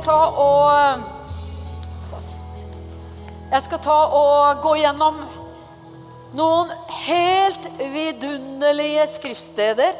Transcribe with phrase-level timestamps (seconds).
[0.00, 1.02] ta og
[3.50, 5.18] Jeg skal ta og gå gjennom
[6.38, 6.70] noen
[7.02, 9.96] helt vidunderlige skriftsteder.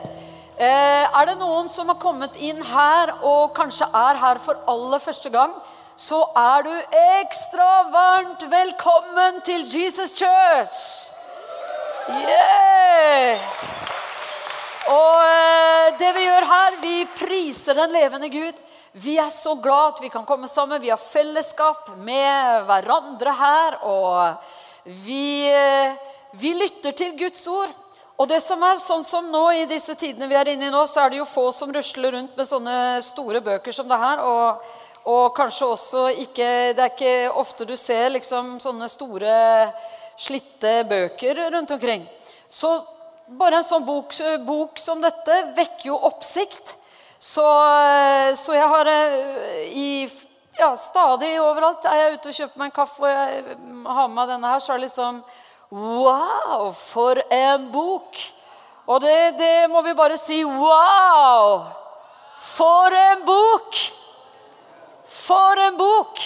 [0.60, 5.02] Eh, er det noen som har kommet inn her og kanskje er her for aller
[5.02, 5.56] første gang,
[5.96, 6.72] så er du
[7.18, 11.10] ekstra varmt velkommen til Jesus Church.
[12.22, 13.90] Yes!
[14.86, 18.66] Og eh, det vi gjør her, vi priser den levende Gud.
[18.92, 20.80] Vi er så glad at vi kan komme sammen.
[20.82, 23.76] Vi har fellesskap med hverandre her.
[23.86, 25.46] Og vi,
[26.32, 27.70] vi lytter til Guds ord.
[28.20, 30.82] Og det som er sånn som nå I disse tidene vi er inne i nå,
[30.90, 34.24] så er det jo få som rusler rundt med sånne store bøker som det her.
[34.26, 34.66] Og,
[35.06, 37.14] og kanskje også ikke Det er ikke
[37.44, 39.38] ofte du ser liksom sånne store,
[40.18, 42.04] slitte bøker rundt omkring.
[42.50, 42.74] Så
[43.38, 44.12] bare en sånn bok,
[44.44, 46.74] bok som dette vekker jo oppsikt.
[47.20, 47.44] Så,
[48.40, 49.88] så jeg har eh, i
[50.56, 54.16] ja, stadig overalt er jeg ute og kjøper meg en kaffe og jeg har med
[54.16, 55.22] meg denne her, så er det liksom
[55.70, 58.16] Wow, for en bok!
[58.90, 61.68] Og det, det må vi bare si wow!
[62.40, 63.82] For en bok!
[65.12, 66.24] For en bok!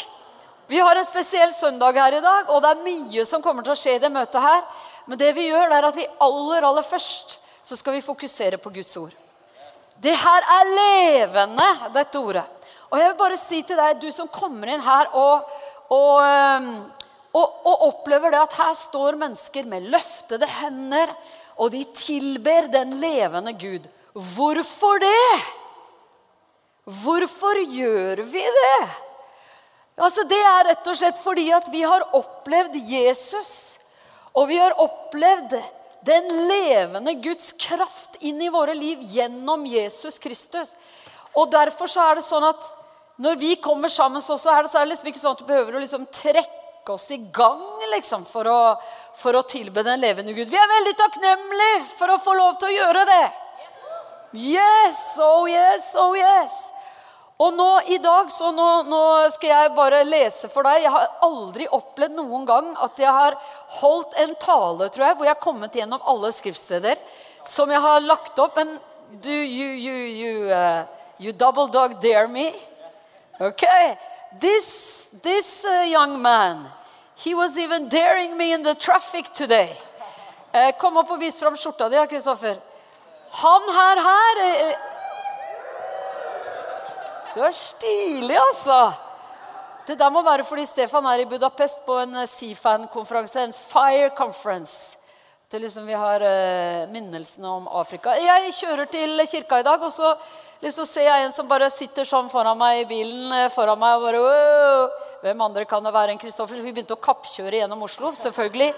[0.71, 3.75] Vi har en spesiell søndag her i dag, og det er mye som kommer til
[3.75, 4.63] å skje i det møtet her.
[5.11, 8.63] Men det vi gjør, det er at vi aller, aller først så skal vi fokusere
[8.63, 9.24] på Guds ord.
[10.05, 12.45] Det her er levende, dette ordet.
[12.91, 15.47] Og jeg vil bare si til deg, du som kommer inn her og,
[15.95, 16.67] og,
[17.33, 21.15] og, og opplever det at her står mennesker med løftede hender,
[21.57, 23.89] og de tilber den levende Gud.
[24.13, 25.31] Hvorfor det?
[26.85, 28.83] Hvorfor gjør vi det?
[29.95, 33.81] Altså, det er rett og slett fordi at vi har opplevd Jesus.
[34.35, 35.55] Og vi har opplevd
[36.05, 40.75] den levende Guds kraft inn i våre liv gjennom Jesus Kristus.
[41.35, 42.69] Og Derfor så er det sånn at
[43.25, 45.49] når vi kommer sammen, så, er det, så er det liksom ikke sånn at du
[45.49, 47.63] behøver å liksom trekke oss i gang
[47.95, 48.75] liksom, for, å,
[49.17, 50.51] for å tilbe den levende Gud.
[50.51, 53.25] Vi er veldig takknemlige for å få lov til å gjøre det.
[54.35, 56.74] Yes, oh yes, oh yes.
[57.43, 59.03] Og nå i dag så nå, nå,
[59.35, 60.85] skal jeg bare lese for deg.
[60.85, 63.35] Jeg har aldri opplevd noen gang at jeg har
[63.81, 67.01] holdt en tale tror jeg, hvor jeg har kommet gjennom alle skriftsteder
[67.45, 68.55] som jeg har lagt opp.
[68.61, 68.77] Men
[69.25, 70.87] do you, you, you, uh,
[71.19, 72.53] you double dog dare me?
[73.43, 73.67] Ok.
[74.41, 76.63] This, this uh, young man,
[77.17, 79.75] he was even daring me in the traffic today.
[80.55, 82.63] Uh, kom opp og vis fram skjorta di, Kristoffer.
[83.43, 84.75] Han her her eh,
[87.35, 88.93] du er stilig, altså!
[89.85, 94.97] Det der må være fordi Stefan er i Budapest på en Seafan-konferanse, en Fire Conference.
[95.51, 98.15] Til liksom Vi har uh, minnelsene om Afrika.
[98.17, 100.15] Jeg kjører til kirka i dag, og så
[100.63, 103.29] liksom ser jeg en som bare sitter sånn foran meg i bilen.
[103.37, 105.05] Eh, foran meg og bare, Åh!
[105.25, 106.63] Hvem andre kan det være enn Kristoffer?
[106.65, 108.15] Vi begynte å kappkjøre gjennom Oslo.
[108.17, 108.73] Selvfølgelig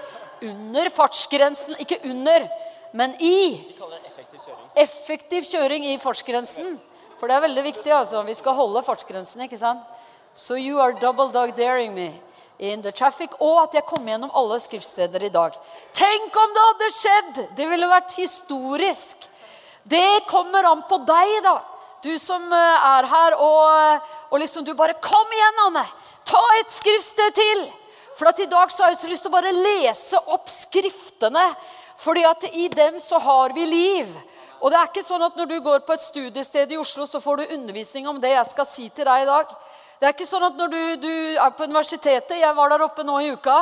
[0.51, 1.79] under fartsgrensen.
[1.83, 2.49] Ikke under,
[2.99, 3.63] men i.
[3.79, 4.69] Effektiv kjøring.
[4.83, 6.77] effektiv kjøring i fartsgrensen.
[7.21, 7.93] For det er veldig viktig.
[7.93, 8.23] altså.
[8.23, 9.43] Vi skal holde fartsgrensen.
[9.43, 9.83] ikke sant?
[10.35, 12.13] So you are double dog daring me
[12.59, 13.31] in the traffic.
[13.41, 15.57] Og at jeg kom gjennom alle skriftsteder i dag.
[15.97, 17.41] Tenk om det hadde skjedd!
[17.57, 19.29] Det ville vært historisk.
[19.85, 21.57] Det kommer an på deg, da.
[22.05, 25.87] Du som eh, er her og, og liksom du bare Kom igjen, Anne!
[26.27, 27.67] Ta et skriftsted til!
[28.17, 31.45] For at i dag så har jeg så lyst til å bare lese opp skriftene.
[31.97, 34.09] fordi at i dem så har vi liv.
[34.61, 37.21] Og det er ikke sånn at når du går på et studiested i Oslo, så
[37.21, 39.53] får du undervisning om det jeg skal si til deg i dag.
[40.01, 43.05] Det er ikke sånn at når du, du er på universitetet Jeg var der oppe
[43.07, 43.57] nå i uka.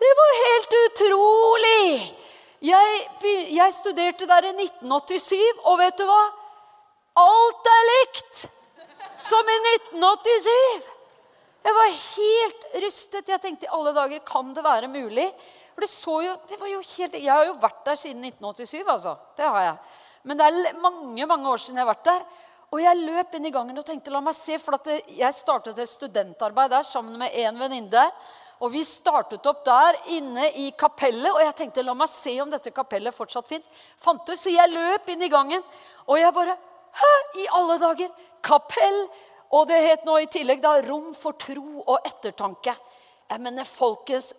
[0.00, 1.84] Det var helt utrolig!
[2.60, 3.04] Jeg,
[3.56, 6.22] jeg studerte der i 1987, og vet du hva?
[7.20, 8.42] Alt er likt
[9.20, 10.90] som i 1987!
[11.60, 13.28] Jeg var helt rystet.
[13.28, 15.26] Jeg tenkte i alle dager, kan det være mulig?
[15.74, 18.84] For det så jo, det var jo helt, Jeg har jo vært der siden 1987,
[18.88, 19.16] altså.
[19.36, 19.76] Det har jeg.
[20.24, 22.24] Men det er mange mange år siden jeg har vært der.
[22.70, 25.90] Og jeg løp inn i gangen og tenkte la meg se, for jeg startet et
[25.90, 28.04] studentarbeid der sammen med en venninne.
[28.60, 32.50] Og vi startet opp der inne i kapellet, og jeg tenkte la meg se om
[32.52, 33.48] dette kapellet fortsatt
[33.98, 34.44] fantes.
[34.44, 35.64] Så jeg løp inn i gangen,
[36.06, 36.58] og jeg bare
[36.90, 38.08] Hæ, i alle dager!
[38.42, 38.96] Kapell!
[39.54, 42.74] Og det het nå i tillegg da Rom for tro og ettertanke.
[43.30, 44.32] Jeg mener, folkens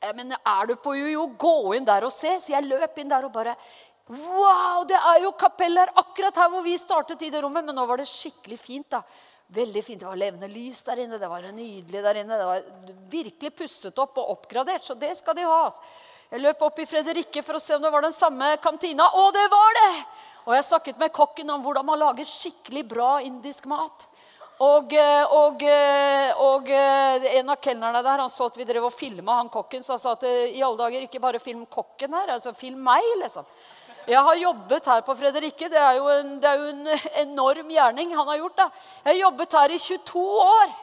[0.00, 2.38] jeg mener, Er du på UiO, gå inn der og se.
[2.40, 3.52] Så jeg løp inn der og bare
[4.10, 7.64] Wow, det er jo kapell her akkurat her hvor vi startet i det rommet.
[7.68, 8.88] Men nå var det skikkelig fint.
[8.90, 9.04] da.
[9.54, 10.00] Veldig fint.
[10.02, 11.18] Det var levende lys der inne.
[11.18, 12.38] Det var nydelig der inne.
[12.38, 14.86] Det var virkelig pusset opp og oppgradert.
[14.86, 15.68] Så det skal de ha.
[16.30, 19.06] Jeg løp opp i Fredrikke for å se om det var den samme kantina.
[19.22, 19.94] Og det var det!
[20.48, 24.08] Og jeg snakket med kokken om hvordan man lager skikkelig bra indisk mat.
[24.60, 28.92] Og, eh, og, eh, og, en av kelnerne der han så at vi drev og
[28.92, 32.34] filma han kokken, så han sa at i alle dager, ikke bare film kokken her,
[32.34, 33.46] altså film meg, liksom.
[34.08, 35.68] Jeg har jobbet her på Fredrikke.
[35.68, 36.88] Det er jo en, er jo en
[37.26, 38.56] enorm gjerning han har gjort.
[38.56, 38.68] da.
[39.04, 40.74] Jeg har jobbet her i 22 år.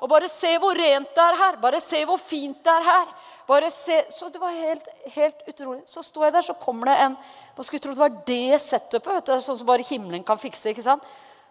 [0.00, 1.56] Og bare se hvor rent det er her.
[1.62, 3.12] Bare se hvor fint det er her.
[3.46, 4.02] Bare se.
[4.10, 5.82] Så det var helt, helt utrolig.
[5.86, 7.18] Så sto jeg der, så kommer det en
[7.56, 9.14] Man skulle tro det var det setupet.
[9.14, 10.68] vet du, Sånn som bare himmelen kan fikse.
[10.68, 11.02] ikke sant?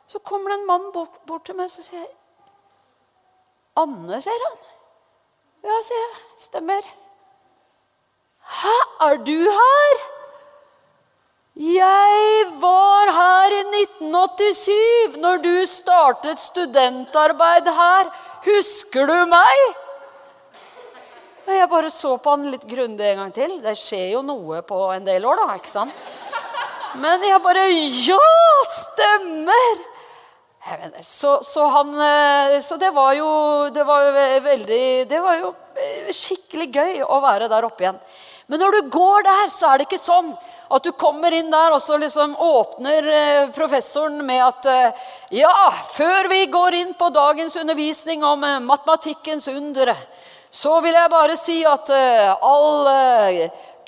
[0.08, 2.12] Så kommer det en mann bort, bort til meg så sier jeg,
[3.76, 4.58] 'Anne', sier han.
[5.64, 6.14] 'Ja', sier jeg.
[6.38, 6.92] 'Stemmer'.
[8.46, 10.15] 'Hæ, er du her?'
[11.56, 18.10] Jeg var her i 1987, når du startet studentarbeid her.
[18.44, 19.62] Husker du meg?
[21.48, 23.54] Jeg bare så på han litt grundig en gang til.
[23.64, 25.56] Det skjer jo noe på en del år, da.
[25.56, 25.96] ikke sant?
[27.00, 28.20] Men jeg bare Ja,
[28.74, 29.86] stemmer!
[31.06, 33.28] Så, så, han, eh, så det var jo
[33.70, 35.52] det var jo veldig Det var jo
[36.10, 38.00] skikkelig gøy å være der oppe igjen.
[38.50, 40.34] Men når du går der, så er det ikke sånn
[40.68, 45.06] at du kommer inn der, og så liksom åpner eh, professoren med at eh,
[45.42, 49.94] Ja, før vi går inn på dagens undervisning om eh, matematikkens under,
[50.50, 52.88] så vil jeg bare si at all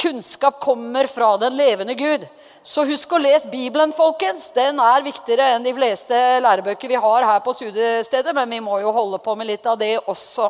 [0.02, 2.26] kunnskap kommer fra den levende Gud.
[2.60, 4.50] Så husk å lese Bibelen, folkens.
[4.52, 8.82] Den er viktigere enn de fleste lærebøker vi har her på studiestedet, men vi må
[8.84, 10.50] jo holde på med litt av det også.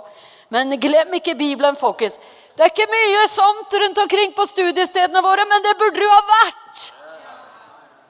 [0.50, 2.18] Men glem ikke Bibelen, folkens.
[2.57, 6.21] Det er ikke mye sånt rundt omkring på studiestedene våre, men det burde jo ha
[6.25, 6.86] vært!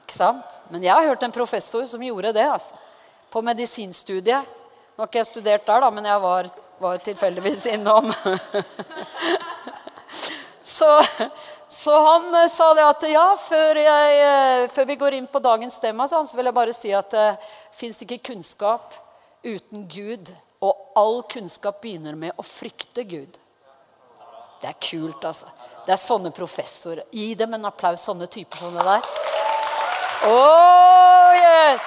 [0.06, 0.54] Ikke sant?
[0.72, 2.46] Men jeg har hørt en professor som gjorde det.
[2.48, 2.78] altså.
[3.28, 4.46] På medisinstudiet.
[4.96, 6.48] Nå har ikke jeg studert der, da, men jeg var,
[6.80, 8.08] var tilfeldigvis innom.
[10.74, 10.88] så,
[11.68, 15.42] så, han eh, sa det at ja, før, jeg, eh, før, vi går inn på
[15.44, 18.96] dagens tema, så vil jeg bare si at det uh, fins ikke kunnskap
[19.44, 20.32] uten Gud.
[20.64, 23.36] Og all kunnskap begynner med å frykte Gud.
[24.60, 25.50] Det er kult, altså.
[25.86, 27.06] Det er sånne professorer.
[27.14, 29.08] Gi dem en applaus, sånne typer som det der.
[30.28, 31.86] Oh, yes!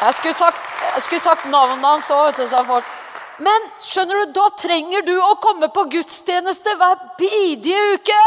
[0.00, 0.62] Jeg skulle sagt,
[0.94, 2.96] jeg skulle sagt navnet hans òg, sa folk.
[3.40, 8.24] Men skjønner du, da trenger du å komme på gudstjeneste hver bidige uke.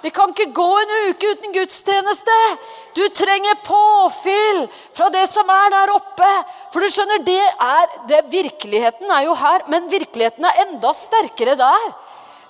[0.00, 2.36] Det kan ikke gå en uke uten gudstjeneste.
[2.96, 4.62] Du trenger påfyll
[4.96, 6.28] fra det som er der oppe.
[6.72, 11.56] For du skjønner, det er, det, Virkeligheten er jo her, men virkeligheten er enda sterkere
[11.60, 11.90] der.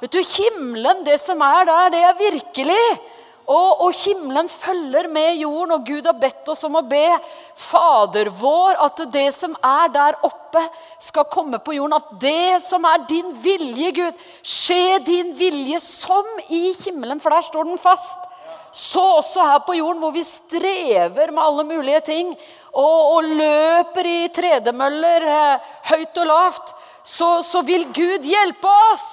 [0.00, 2.84] Vet du, Himmelen, det som er der, det er virkelig.
[3.50, 7.02] Og, og, himmelen følger med jorden, og Gud har bedt oss om å be
[7.58, 10.62] Fader vår at det som er der oppe,
[11.02, 11.96] skal komme på jorden.
[11.98, 17.46] At det som er din vilje, Gud, skje din vilje som i himmelen, for der
[17.48, 18.28] står den fast.
[18.70, 22.28] Så også her på jorden, hvor vi strever med alle mulige ting
[22.70, 26.70] og, og løper i tredemøller eh, høyt og lavt,
[27.02, 29.08] så, så vil Gud hjelpe oss.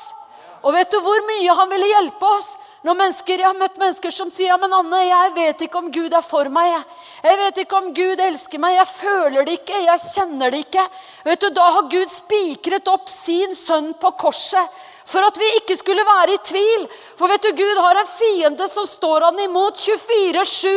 [0.64, 2.56] Og vet du hvor mye han ville hjelpe oss?
[2.86, 5.92] Når mennesker, Jeg har møtt mennesker som sier ja, men Anne, jeg vet ikke om
[5.92, 6.70] Gud er for meg.
[6.72, 6.84] Jeg.
[7.24, 8.76] jeg vet ikke om Gud elsker meg.
[8.78, 9.82] Jeg føler det ikke.
[9.86, 10.86] Jeg kjenner det ikke.
[11.26, 14.78] Vet du, Da har Gud spikret opp sin sønn på korset
[15.08, 16.88] for at vi ikke skulle være i tvil.
[17.20, 20.68] For vet du, Gud har en fiende som står han imot 24-7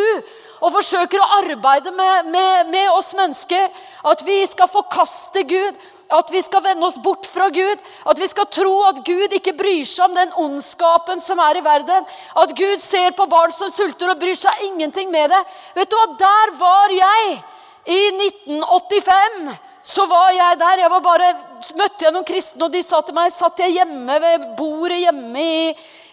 [0.60, 3.70] og forsøker å arbeide med, med, med oss mennesker.
[4.06, 5.78] At vi skal forkaste Gud.
[6.10, 7.80] At vi skal vende oss bort fra Gud.
[8.10, 11.64] At vi skal tro at Gud ikke bryr seg om den ondskapen som er i
[11.64, 12.06] verden.
[12.42, 15.40] At Gud ser på barn som sulter og bryr seg ingenting med det.
[15.78, 17.40] Vet du hva, Der var jeg
[17.86, 19.56] i 1985.
[19.82, 20.82] Så var jeg der.
[20.84, 21.30] Jeg var bare,
[21.78, 25.40] møtte jeg noen kristne, og de sa til meg Satt jeg hjemme ved bordet hjemme
[25.40, 25.62] i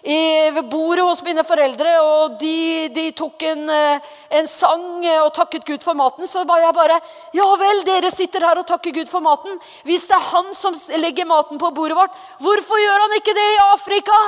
[0.08, 4.10] i, ved bordet hos mine foreldre, og de, de tok en, eh,
[4.40, 6.96] en, sang eh, og takket Gud for maten, så var jeg bare
[7.36, 9.58] Ja vel, dere sitter her og takker Gud for maten.
[9.84, 13.48] Hvis det er han som legger maten på bordet vårt, hvorfor gjør han ikke det
[13.52, 14.20] i Afrika?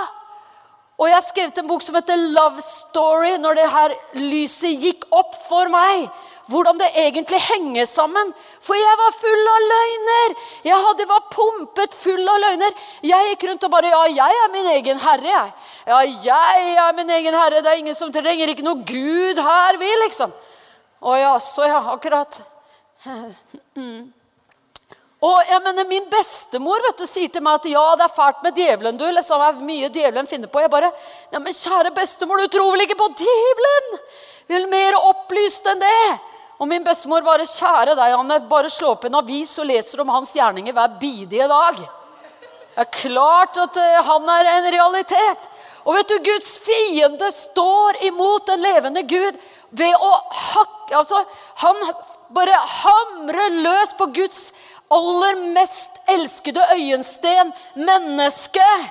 [1.01, 5.33] Og jeg skrev en bok som heter 'Love Story', når det her lyset gikk opp
[5.49, 6.11] for meg
[6.51, 8.33] hvordan det egentlig henger sammen.
[8.63, 10.37] For jeg var full av løgner!
[10.67, 12.77] Jeg hadde var pumpet full av løgner.
[13.07, 15.51] Jeg gikk rundt og bare Ja, jeg er min egen herre, jeg.
[15.87, 17.63] Ja, jeg er min egen herre.
[17.63, 20.33] Det er ingen som trenger ikke noe Gud her, vi, liksom.
[21.01, 22.41] Å ja, så ja, akkurat.
[25.21, 28.43] Og jeg mener, Min bestemor vet du, sier til meg at ja, det er fælt
[28.45, 28.97] med djevelen.
[28.97, 30.63] du, liksom, det er mye djevelen finner på.
[30.65, 30.91] Jeg bare,
[31.33, 34.01] ja, men kjære bestemor, du tror vel ikke på djevelen?
[34.49, 36.30] Vi er mer opplyst enn det.
[36.61, 40.13] Og min bestemor bare Kjære deg, Anne, bare slå opp en avis og leser om
[40.13, 41.81] hans gjerninger hver bidige dag.
[41.81, 45.49] Det er klart at uh, han er en realitet.
[45.89, 49.39] Og vet du, Guds fiende står imot den levende Gud
[49.71, 51.23] ved å hakke altså,
[51.63, 51.79] Han
[52.35, 54.51] bare hamrer løs på Guds
[54.91, 58.91] aller mest elskede øyensten, mennesket.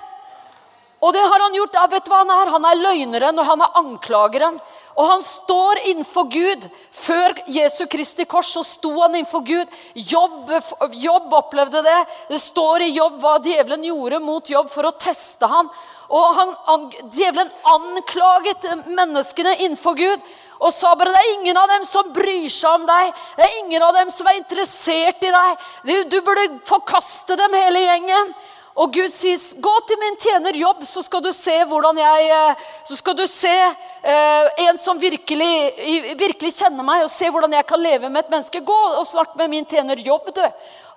[1.03, 1.75] Og det har han gjort.
[1.75, 4.59] Ja, vet du hva Han er Han er løgneren og han er anklageren.
[4.99, 6.65] Og han står innenfor Gud.
[6.91, 9.77] Før Jesu Kristi kors så sto han innenfor Gud.
[9.95, 10.51] Jobb,
[10.99, 11.99] jobb opplevde det.
[12.33, 15.71] Det står i Jobb hva djevelen gjorde mot Jobb for å teste han.
[16.09, 20.29] Og han, han, Djevelen anklaget menneskene innenfor Gud
[20.59, 23.13] og sa bare det er ingen av dem som bryr seg om deg.
[23.37, 25.67] Det er ingen av dem som er interessert i deg.
[25.87, 28.33] Du, du burde forkaste dem, hele gjengen.
[28.75, 32.55] Og Gud sier, 'Gå til min tjener Jobb, så skal du se hvordan jeg eh,
[32.85, 33.55] Så skal du se
[34.03, 35.73] eh, en som virkelig,
[36.17, 38.61] virkelig, kjenner meg, og se hvordan jeg kan leve med et menneske.
[38.61, 40.45] Gå og snakk med min tjener Jobb, du.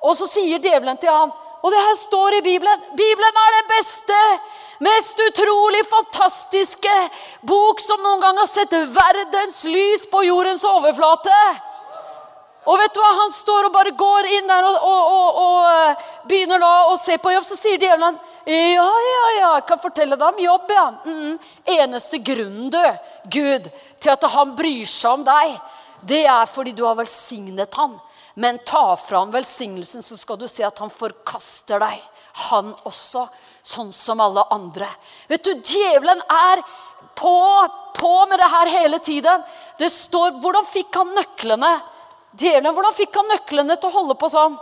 [0.03, 3.69] Og så sier djevelen til han, og det her står i Bibelen Bibelen er den
[3.71, 4.19] beste,
[4.83, 6.97] mest utrolig fantastiske
[7.47, 11.39] bok som noen gang har sett verdens lys på jordens overflate.
[12.63, 13.11] Og vet du hva?
[13.25, 16.99] Han står og bare går inn der og, og, og, og eh, begynner da å
[17.01, 17.47] se på jobb.
[17.47, 20.71] Så sier djevelen ja, ja, ja, kan fortelle deg om jobb.
[20.71, 20.87] ja.
[21.07, 21.35] Mm.
[21.75, 22.81] Eneste grunnen, du,
[23.31, 23.69] Gud,
[24.03, 25.59] til at han bryr seg om deg,
[26.07, 27.99] det er fordi du har velsignet han.
[28.35, 32.03] Men ta fra han velsignelsen, så skal du se at han forkaster deg.
[32.49, 33.27] Han også.
[33.63, 34.89] Sånn som alle andre.
[35.31, 36.65] Vet du, djevelen er
[37.15, 37.35] på,
[37.95, 39.45] på med det her hele tiden.
[39.79, 41.71] Det står Hvordan fikk han nøklene?
[42.33, 44.55] Djevelen, hvordan fikk han nøklene til å holde på sånn?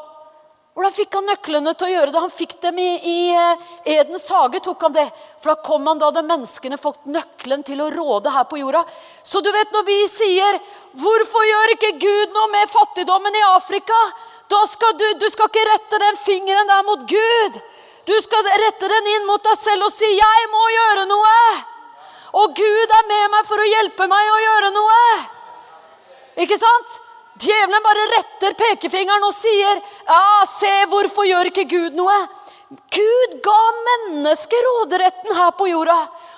[0.74, 2.20] Hvordan fikk han nøklene til å gjøre det?
[2.22, 3.64] Han fikk dem i, i eh,
[3.98, 4.60] Edens hage.
[4.62, 5.06] tok han det.
[5.42, 8.84] For da kom han da de menneskene fått nøkkelen til å råde her på jorda.
[9.26, 10.60] Så du vet når vi sier
[10.94, 14.06] 'Hvorfor gjør ikke Gud noe med fattigdommen i Afrika?'
[14.50, 17.60] Da skal du, du skal ikke rette den fingeren der mot Gud.
[18.06, 21.60] Du skal rette den inn mot deg selv og si 'Jeg må gjøre noe'.
[22.40, 25.06] Og Gud er med meg for å hjelpe meg å gjøre noe.
[26.36, 27.09] Ikke sant?
[27.40, 32.28] Djevelen bare retter pekefingeren og sier, ja, 'Se, hvorfor gjør ikke Gud noe?'
[32.70, 35.96] Gud ga mennesker råderetten her på jorda.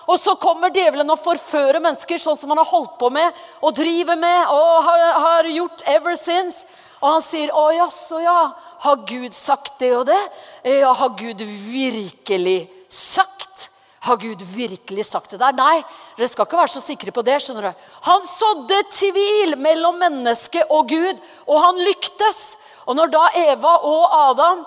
[0.09, 3.75] Og så kommer djevelen og forfører mennesker sånn som han har holdt på med og
[3.77, 6.65] driver med og har, har gjort ever since.
[7.03, 8.53] Og han sier, 'Å jaså, ja.
[8.79, 10.31] Har Gud sagt det og det?'
[10.65, 13.72] Ja, har Gud virkelig sagt
[14.03, 15.55] har Gud virkelig sagt det der?
[15.55, 15.79] Nei,
[16.17, 17.39] dere skal ikke være så sikre på det.
[17.43, 17.85] skjønner du.
[18.09, 22.41] Han sådde tvil mellom menneske og Gud, og han lyktes.
[22.87, 24.65] Og når da Eva og Adam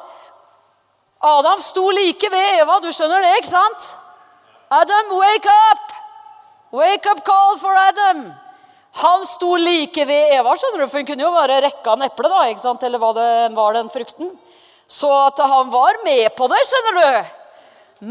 [1.25, 3.91] Adam sto like ved Eva, du skjønner det, ikke sant?
[4.69, 5.93] Adam, wake up!
[6.75, 8.25] Wake up call for Adam.
[9.01, 12.31] Han sto like ved Eva, skjønner du, for hun kunne jo bare rekke han eplet,
[12.31, 12.83] da, ikke sant?
[12.87, 14.35] eller hva det var, den frukten.
[14.87, 17.33] Så at han var med på det, skjønner du.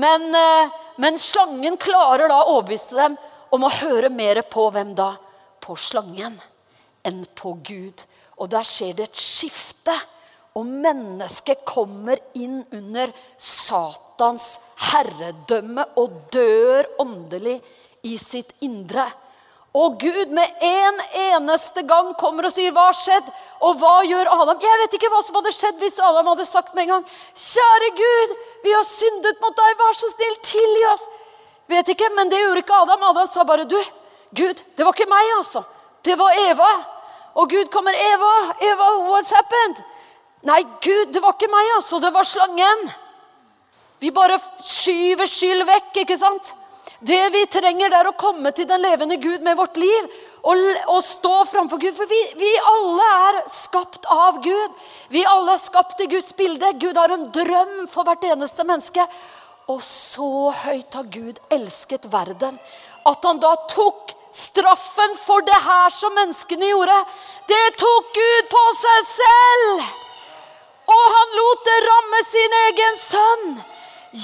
[0.04, 3.16] Men eh, men slangen klarer da å overbevise dem
[3.54, 5.14] om å høre mer på hvem da?
[5.62, 6.36] På slangen
[7.06, 8.04] enn på Gud.
[8.40, 9.94] Og der skjer det et skifte.
[10.54, 13.10] Og mennesket kommer inn under
[13.40, 14.54] Satans
[14.92, 17.56] herredømme og dør åndelig
[18.06, 19.08] i sitt indre.
[19.74, 24.30] Og Gud med en eneste gang kommer og sier, 'Hva har skjedd?' Og hva gjør
[24.30, 24.60] Adam?
[24.62, 27.04] Jeg vet ikke hva som hadde skjedd hvis Adam hadde sagt med en gang,
[27.34, 29.78] 'Kjære Gud, vi har syndet mot deg.
[29.78, 31.08] Vær så snill, tilgi oss.'
[31.68, 33.02] Vet ikke, Men det gjorde ikke Adam.
[33.02, 33.82] Adam sa bare, 'Du,
[34.34, 35.64] Gud, det var ikke meg, altså.
[36.04, 36.84] Det var Eva.'
[37.34, 39.82] Og Gud kommer, 'Eva, Eva, what's happened?'
[40.42, 41.98] Nei, Gud, det var ikke meg, altså.
[41.98, 42.94] Det var slangen.
[43.98, 46.54] Vi bare skyver skyld vekk, ikke sant?
[47.04, 50.06] Det vi trenger, det er å komme til den levende Gud med vårt liv
[50.40, 51.92] og, og stå framfor Gud.
[51.96, 54.78] For vi, vi, alle er skapt av Gud.
[55.12, 56.70] Vi alle er skapt i Guds bilde.
[56.80, 59.04] Gud har en drøm for hvert eneste menneske.
[59.68, 62.56] Og så høyt har Gud elsket verden
[63.04, 66.96] at han da tok straffen for det her som menneskene gjorde.
[67.48, 69.84] Det tok Gud på seg selv!
[70.84, 73.46] Og han lot det ramme sin egen sønn.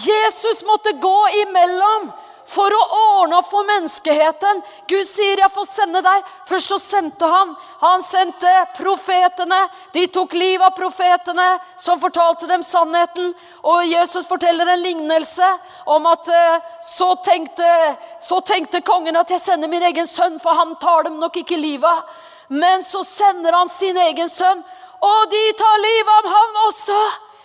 [0.00, 2.10] Jesus måtte gå imellom
[2.50, 4.62] for å ordne opp for menneskeheten.
[4.90, 7.54] Gud sier, 'Jeg får sende deg.' Først så sendte han.
[7.80, 9.68] Han sendte profetene.
[9.92, 13.34] De tok livet av profetene, som fortalte dem sannheten.
[13.62, 19.40] Og Jesus forteller en lignelse om at eh, så tenkte, så tenkte kongen at 'jeg
[19.40, 22.02] sender min egen sønn', for han tar dem nok ikke livet av.
[22.48, 24.64] Men så sender han sin egen sønn,
[25.00, 27.00] og de tar livet av ham også.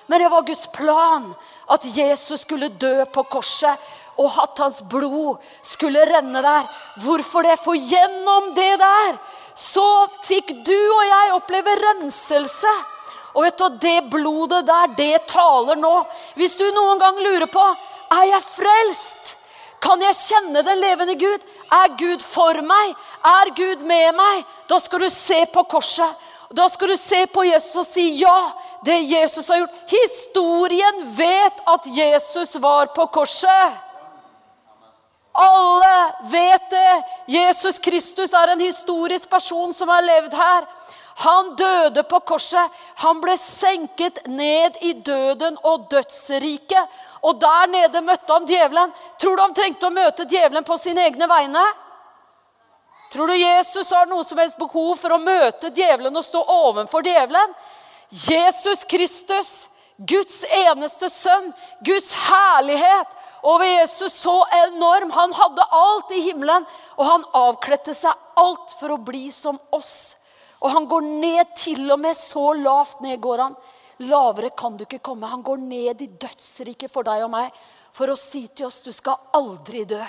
[0.08, 1.36] Men det var Guds plan
[1.70, 3.78] at Jesus skulle dø på korset
[4.22, 6.68] og at hans blod skulle renne der.
[7.04, 7.58] Hvorfor det?
[7.64, 9.18] For gjennom det der
[9.56, 9.88] så
[10.26, 12.74] fikk du og jeg oppleve renselse.
[13.36, 15.96] Og vet du, det blodet der, det taler nå.
[16.40, 17.64] Hvis du noen gang lurer på
[18.16, 19.36] er jeg frelst,
[19.86, 21.44] Kan jeg kjenne den levende Gud?
[21.70, 22.96] Er Gud for meg?
[23.22, 24.46] Er Gud med meg?
[24.66, 26.24] Da skal du se på korset.
[26.56, 28.38] Da skal du se på Jesus og si ja,
[28.86, 29.78] det Jesus har gjort.
[29.92, 33.85] Historien vet at Jesus var på korset.
[35.36, 37.04] Alle vet det.
[37.28, 40.68] Jesus Kristus er en historisk person som har levd her.
[41.16, 42.72] Han døde på korset.
[43.04, 46.96] Han ble senket ned i døden og dødsriket.
[47.24, 48.92] Og der nede møtte han djevelen.
[49.20, 51.64] Tror du han trengte å møte djevelen på sine egne vegne?
[53.12, 57.06] Tror du Jesus har noe som helst behov for å møte djevelen og stå ovenfor
[57.08, 57.56] djevelen?
[58.12, 59.54] Jesus Kristus,
[59.98, 61.54] Guds eneste sønn,
[61.86, 63.14] Guds herlighet
[63.48, 65.14] over Jesus så enorm.
[65.16, 66.66] Han hadde alt i himmelen,
[67.00, 70.18] og han avkledte seg alt for å bli som oss.
[70.60, 73.56] Og han går ned, til og med så lavt ned går han.
[74.04, 75.32] Lavere kan du ikke komme.
[75.32, 77.56] Han går ned i dødsriket for deg og meg
[77.96, 80.02] for å si til oss du skal aldri dø.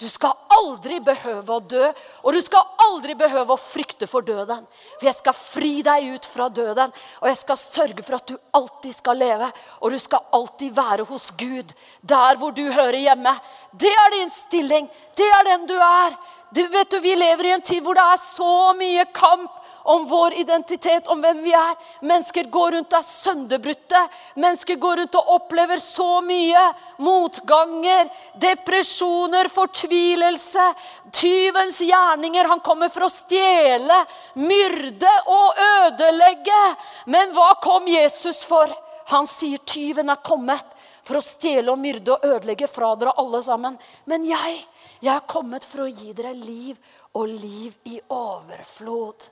[0.00, 1.84] Du skal aldri behøve å dø,
[2.24, 4.64] og du skal aldri behøve å frykte for døden.
[4.98, 8.36] For jeg skal fri deg ut fra døden, og jeg skal sørge for at du
[8.58, 9.50] alltid skal leve.
[9.80, 13.34] Og du skal alltid være hos Gud, der hvor du hører hjemme.
[13.72, 14.90] Det er din stilling.
[15.16, 16.16] Det er den du er.
[16.52, 20.06] Du vet du, Vi lever i en tid hvor det er så mye kamp om
[20.06, 21.74] vår identitet, om hvem vi er.
[22.06, 24.02] Mennesker går rundt og er sønderbrutte.
[24.42, 26.62] Mennesker går rundt og opplever så mye.
[27.02, 28.10] Motganger,
[28.40, 30.68] depresjoner, fortvilelse.
[31.12, 32.50] Tyvens gjerninger.
[32.52, 33.98] Han kommer for å stjele,
[34.38, 36.62] myrde og ødelegge.
[37.10, 38.70] Men hva kom Jesus for?
[39.12, 43.42] Han sier tyven er kommet for å stjele og myrde og ødelegge fra dere alle
[43.44, 43.76] sammen.
[44.06, 44.60] Men jeg,
[45.02, 46.78] jeg er kommet for å gi dere liv
[47.18, 49.31] og liv i overflod.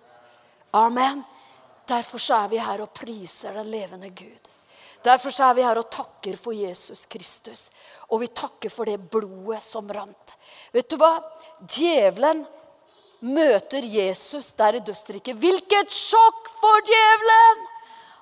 [0.70, 1.24] Amen.
[1.88, 4.50] Derfor så er vi her og priser den levende Gud.
[5.02, 7.70] Derfor så er vi her og takker for Jesus Kristus.
[8.10, 10.36] Og vi takker for det blodet som rant.
[10.74, 11.16] Vet du hva?
[11.64, 12.44] Djevelen
[13.20, 15.36] møter Jesus der i dødsriket.
[15.40, 17.66] Hvilket sjokk for djevelen!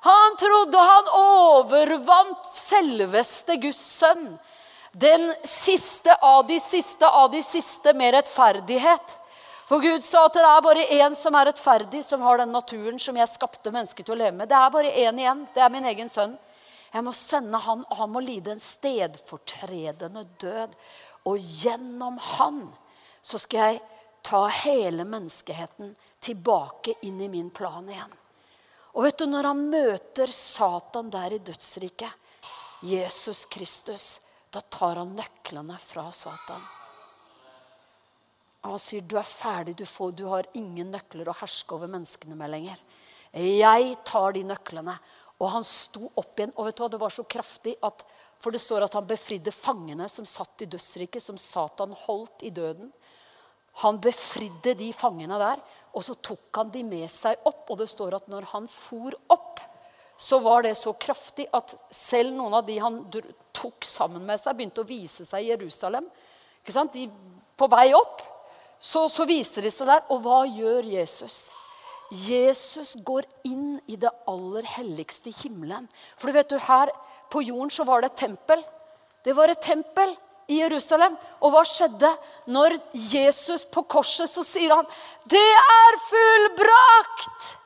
[0.06, 4.36] Han trodde han overvant selveste Guds sønn.
[4.94, 9.17] Den siste av de siste av de siste med rettferdighet.
[9.68, 12.96] For Gud sa at det er bare én som er rettferdig, som har den naturen
[13.02, 14.48] som jeg skapte mennesker til å leve med.
[14.48, 15.42] Det er bare én igjen.
[15.52, 16.38] Det er min egen sønn.
[16.88, 20.72] Jeg må sende han, og han må lide en stedfortredende død.
[21.28, 22.62] Og gjennom han
[23.20, 23.82] så skal jeg
[24.24, 25.92] ta hele menneskeheten
[26.24, 28.16] tilbake inn i min plan igjen.
[28.96, 32.40] Og vet du, når han møter Satan der i dødsriket,
[32.88, 34.08] Jesus Kristus,
[34.48, 36.77] da tar han nøklene fra Satan.
[38.68, 39.76] Og sier, 'Du er ferdig.
[39.76, 42.82] Du, får, du har ingen nøkler å herske over menneskene med lenger.'
[43.32, 44.98] Jeg tar de nøklene.
[45.38, 46.54] Og han sto opp igjen.
[46.56, 48.04] Og vet du hva, det var så kraftig at
[48.38, 52.52] For det står at han befridde fangene som satt i dødsriket, som Satan holdt i
[52.54, 52.92] døden.
[53.82, 55.58] Han befridde de fangene der,
[55.90, 57.64] og så tok han de med seg opp.
[57.66, 59.58] Og det står at når han for opp,
[60.14, 63.00] så var det så kraftig at selv noen av de han
[63.50, 66.06] tok sammen med seg, begynte å vise seg i Jerusalem.
[66.94, 67.10] De
[67.58, 68.22] på vei opp
[68.78, 70.04] så, så viser de seg der.
[70.12, 71.50] Og hva gjør Jesus?
[72.10, 75.88] Jesus går inn i det aller helligste i himmelen.
[76.16, 76.92] For du vet du, her
[77.32, 78.62] på jorden så var det et tempel.
[79.24, 80.14] Det var et tempel
[80.48, 81.16] i Jerusalem.
[81.44, 82.10] Og hva skjedde?
[82.48, 82.78] Når
[83.12, 84.86] Jesus på korset så sier han
[85.26, 87.56] 'Det er fullbrakt'.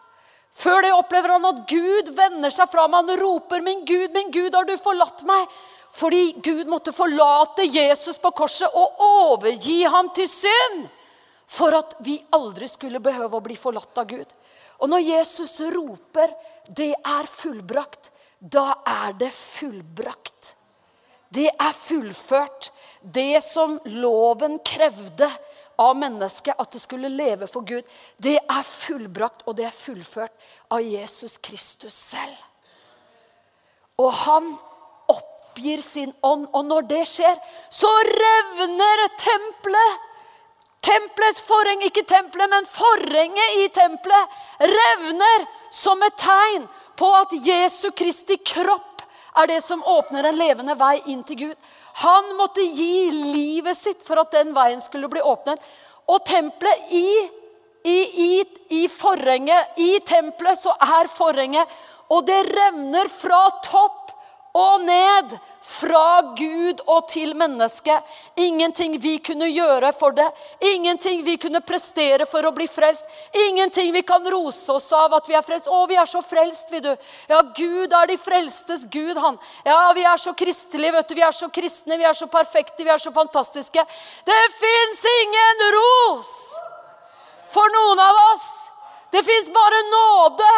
[0.52, 2.92] Før det opplever han at Gud vender seg fra ham.
[2.92, 5.48] Han roper 'Min Gud, min Gud, har du forlatt meg?'
[5.92, 10.88] Fordi Gud måtte forlate Jesus på korset og overgi ham til synd
[11.52, 14.30] for at vi aldri skulle behøve å bli forlatt av Gud.
[14.80, 16.34] Og når Jesus roper
[16.68, 18.10] 'Det er fullbrakt',
[18.40, 20.54] da er det fullbrakt.
[21.32, 22.70] Det er fullført.
[23.02, 25.30] Det som loven krevde
[25.78, 27.84] av mennesket, at det skulle leve for Gud,
[28.18, 30.32] det er fullbrakt, og det er fullført
[30.70, 32.36] av Jesus Kristus selv.
[33.98, 34.58] Og han
[35.08, 37.38] oppgir sin ånd, og når det skjer,
[37.70, 40.08] så revner tempelet.
[40.82, 46.64] Tempelets forheng, ikke tempelet, men forhenget i tempelet, revner som et tegn
[46.98, 49.04] på at Jesu Kristi kropp
[49.38, 51.70] er det som åpner en levende vei inn til Gud.
[52.02, 55.60] Han måtte gi livet sitt for at den veien skulle bli åpnet.
[56.10, 57.06] Og tempelet i,
[57.86, 58.32] i, i,
[58.82, 61.68] i forhenget, i tempelet, så er forhenget,
[62.12, 64.12] og det revner fra topp
[64.58, 68.02] og ned fra Gud og til mennesket.
[68.36, 70.26] Ingenting vi kunne gjøre for det.
[70.72, 73.06] Ingenting vi kunne prestere for å bli frelst.
[73.46, 75.70] Ingenting vi kan rose oss av at vi er frelst.
[75.70, 76.90] Å, vi er så frelst, vi, du.
[77.30, 79.38] Ja, Gud er de frelstes Gud, han.
[79.64, 81.16] Ja, vi er så kristelige, vet du.
[81.20, 83.86] Vi er så kristne, vi er så perfekte, vi er så fantastiske.
[84.26, 86.36] Det fins ingen ros
[87.54, 88.46] for noen av oss.
[89.14, 90.54] Det fins bare nåde.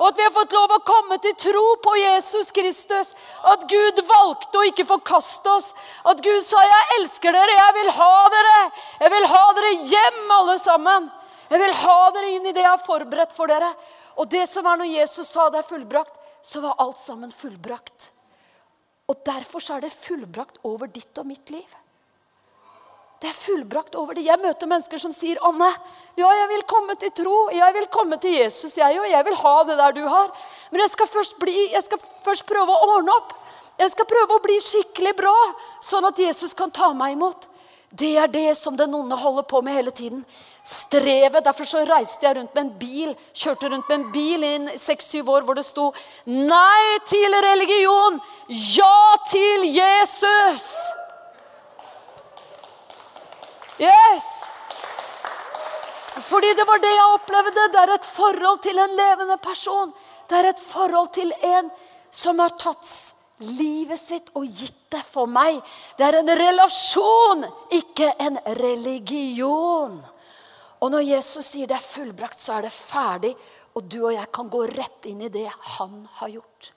[0.00, 3.12] Og at vi har fått lov å komme til tro på Jesus Kristus.
[3.44, 5.72] At Gud valgte å ikke forkaste oss.
[6.04, 8.72] At Gud sa 'Jeg elsker dere, jeg vil ha dere'.
[9.00, 11.10] Jeg vil ha dere hjem, alle sammen.
[11.50, 13.74] Jeg vil ha dere inn i det jeg har forberedt for dere.
[14.16, 18.10] Og det som er når Jesus sa det er fullbrakt, så var alt sammen fullbrakt.
[19.08, 21.68] Og derfor er det fullbrakt over ditt og mitt liv.
[23.22, 24.24] Det er fullbrakt over det.
[24.26, 25.68] Jeg møter mennesker som sier, 'Anne,
[26.18, 27.50] ja, jeg vil komme til tro.
[27.54, 30.32] Jeg vil komme til Jesus, jeg og jeg vil ha det der du har.'
[30.70, 31.06] Men jeg skal
[31.38, 33.32] bli, jeg skal først prøve å ordne opp.
[33.78, 35.34] Jeg skal prøve å bli skikkelig bra,
[35.80, 37.46] sånn at Jesus kan ta meg imot.
[37.92, 40.24] Det er det som den onde holder på med hele tiden.
[40.64, 41.44] Strevet.
[41.44, 45.28] Derfor så reiste jeg rundt med en bil, kjørte rundt med en bil i seks-syv
[45.28, 45.92] år hvor det sto
[46.26, 51.01] 'Nei til religion, ja til Jesus'.
[53.78, 54.50] Yes!
[56.20, 57.68] Fordi det var det jeg opplevde.
[57.72, 59.92] Det er et forhold til en levende person.
[60.28, 61.70] Det er et forhold til en
[62.12, 62.88] som har tatt
[63.42, 65.58] livet sitt og gitt det for meg.
[65.96, 69.96] Det er en relasjon, ikke en religion.
[70.82, 73.32] Og når Jesus sier det er fullbrakt, så er det ferdig.
[73.72, 76.72] Og du og jeg kan gå rett inn i det han har gjort.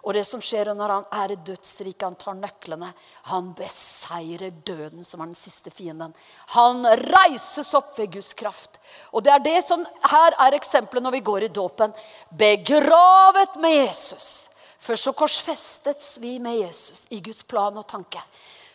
[0.00, 2.88] Og det som skjer når han er i dødsriket, han tar nøklene.
[3.28, 6.14] Han beseirer døden, som er den siste fienden.
[6.56, 8.80] Han reises opp ved Guds kraft.
[9.12, 11.92] Og det er det som her er eksempelet når vi går i dåpen.
[12.30, 14.48] Begravet med Jesus.
[14.80, 18.22] Først så korsfestes vi med Jesus i Guds plan og tanke.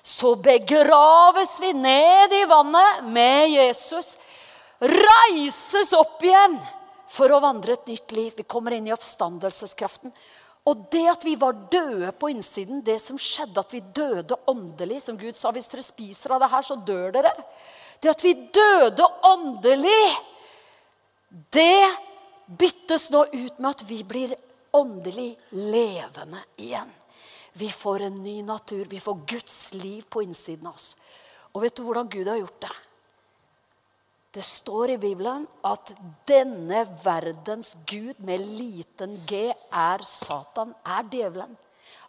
[0.05, 4.19] Så begraves vi ned i vannet med Jesus.
[4.77, 6.59] Reises opp igjen
[7.09, 8.33] for å vandre et nytt liv.
[8.38, 10.13] Vi kommer inn i oppstandelseskraften.
[10.65, 15.04] Og det at vi var døde på innsiden, det som skjedde, at vi døde åndelig
[15.04, 17.34] Som Gud sa, hvis dere spiser av det her, så dør dere.
[18.01, 20.01] Det at vi døde åndelig,
[21.54, 21.86] det
[22.45, 24.36] byttes nå ut med at vi blir
[24.75, 26.89] åndelig levende igjen.
[27.56, 28.86] Vi får en ny natur.
[28.89, 30.95] Vi får Guds liv på innsiden av oss.
[31.54, 32.73] Og vet du hvordan Gud har gjort det?
[34.36, 35.93] Det står i Bibelen at
[36.28, 41.54] denne verdens gud med liten g er Satan, er djevelen.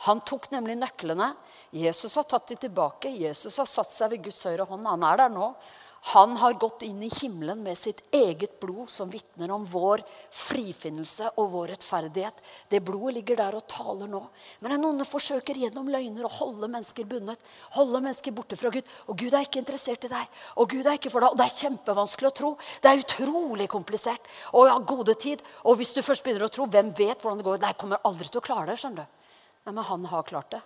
[0.08, 1.30] Han tok nemlig nøklene.
[1.70, 3.12] Jesus har tatt dem tilbake.
[3.14, 4.88] Jesus har satt seg ved Guds høyre hånd.
[4.90, 5.52] Han er der nå.
[6.00, 11.32] Han har gått inn i himmelen med sitt eget blod, som vitner om vår frifinnelse
[11.34, 12.38] og vår rettferdighet.
[12.70, 14.20] Det blodet ligger der og taler nå.
[14.60, 17.42] Men den onde forsøker gjennom løgner å holde mennesker bundet.
[17.74, 18.86] Holde mennesker borte fra Gud.
[19.10, 20.36] Og Gud er ikke interessert i deg.
[20.62, 21.34] Og Gud er ikke for deg.
[21.34, 22.52] Og det er kjempevanskelig å tro.
[22.84, 24.30] Det er utrolig komplisert.
[24.54, 25.42] Og ja, gode tid.
[25.66, 27.58] Og hvis du først begynner å tro, hvem vet hvordan det går?
[27.64, 28.78] Nei, kommer aldri til å klare det.
[28.84, 29.26] skjønner du.
[29.66, 30.62] Nei, Men han har klart det.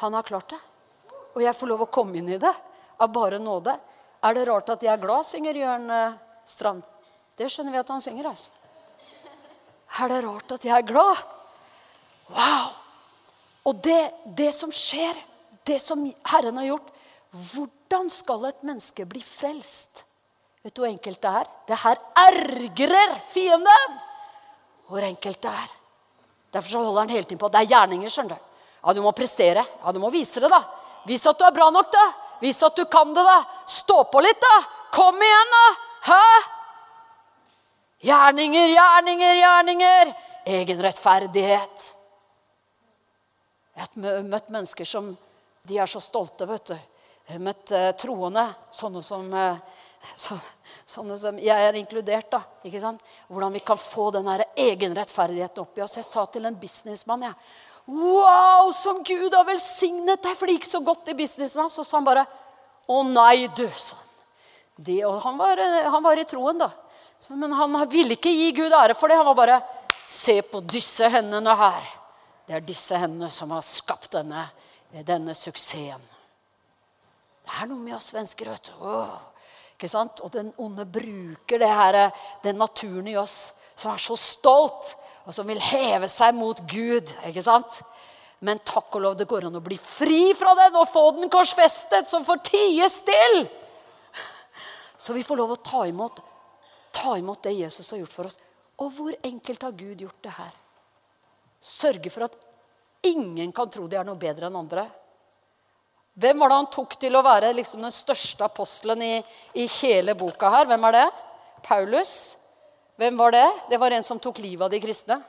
[0.00, 0.62] Han har klart det.
[1.34, 2.56] Og jeg får lov å komme inn i det
[2.98, 3.74] av bare nåde.
[4.24, 6.16] Er det rart at jeg er glad, synger Jørn eh,
[6.48, 6.82] Strand.
[7.38, 8.30] Det skjønner vi at han synger.
[8.32, 8.50] altså.
[10.02, 11.22] Er det rart at jeg er glad?
[12.34, 12.72] Wow!
[13.68, 14.00] Og det,
[14.36, 15.16] det som skjer,
[15.68, 16.94] det som Herren har gjort
[17.28, 20.02] Hvordan skal et menneske bli frelst?
[20.64, 21.50] Vet du hvor enkelt det er?
[21.68, 23.98] Det her ergrer fienden!
[24.88, 25.74] Hvor enkelt det er.
[26.56, 27.50] Derfor holder han hele tiden på.
[27.52, 28.08] Det er gjerninger.
[28.08, 28.46] skjønner du.
[28.80, 29.64] Ja, Du må prestere.
[29.84, 30.62] Ja, Du må vise det, da.
[31.06, 32.06] Vis at du er bra nok, da.
[32.40, 33.42] Vis at du kan det, da.
[33.66, 34.56] Stå på litt, da.
[34.94, 35.66] Kom igjen, da.
[36.08, 36.24] Hæ?
[38.08, 40.12] Gjerninger, gjerninger, gjerninger.
[40.58, 41.88] Egen rettferdighet.
[43.78, 45.10] Jeg har møtt mennesker som
[45.68, 46.78] de er så stolte, vet du.
[47.28, 49.58] Jeg har møtt eh, troende, sånne som, eh,
[50.16, 50.38] så,
[50.88, 52.40] sånne som Jeg er inkludert, da.
[52.64, 53.02] ikke sant?
[53.28, 55.98] Hvordan vi kan få den egenrettferdigheten opp i oss.
[55.98, 57.36] Jeg sa til en businessmann jeg,
[57.88, 60.36] Wow, som Gud har velsignet deg!
[60.36, 61.78] For det gikk så godt i businessen hans.
[61.78, 62.26] Så sa han bare
[62.88, 64.04] Å nei, du, sånn.
[64.78, 65.58] Det, og han var,
[65.90, 66.68] han var, i troen, da.
[67.34, 69.16] Men han ville ikke gi Gud ære for det.
[69.18, 69.56] Han var bare
[70.08, 71.88] Se på disse hendene her.
[72.48, 74.46] Det er disse hendene som har skapt denne,
[75.04, 76.04] denne suksessen.
[77.44, 78.86] Det er noe med oss svensker, vet du.
[78.88, 79.16] Åh,
[79.74, 80.22] ikke sant?
[80.24, 81.98] Og den onde bruker det her,
[82.44, 84.94] den naturen i oss som er så stolt
[85.28, 87.12] og som vil heve seg mot Gud.
[87.28, 87.82] ikke sant?
[88.40, 91.28] Men takk og lov, det går an å bli fri fra den og få den
[91.28, 93.42] korsfestet, som får tie still.
[94.96, 96.22] Så vi får lov å ta imot,
[96.94, 98.38] ta imot det Jesus har gjort for oss.
[98.78, 100.54] Og hvor enkelt har Gud gjort det her?
[101.60, 102.38] Sørge for at
[103.06, 104.86] ingen kan tro de er noe bedre enn andre.
[106.18, 109.14] Hvem var det han tok til å være liksom den største apostelen i,
[109.60, 110.66] i hele boka her?
[110.70, 111.06] Hvem er det?
[111.66, 112.37] Paulus.
[112.98, 113.48] Hvem var det?
[113.70, 115.20] Det var en som tok livet av de kristne.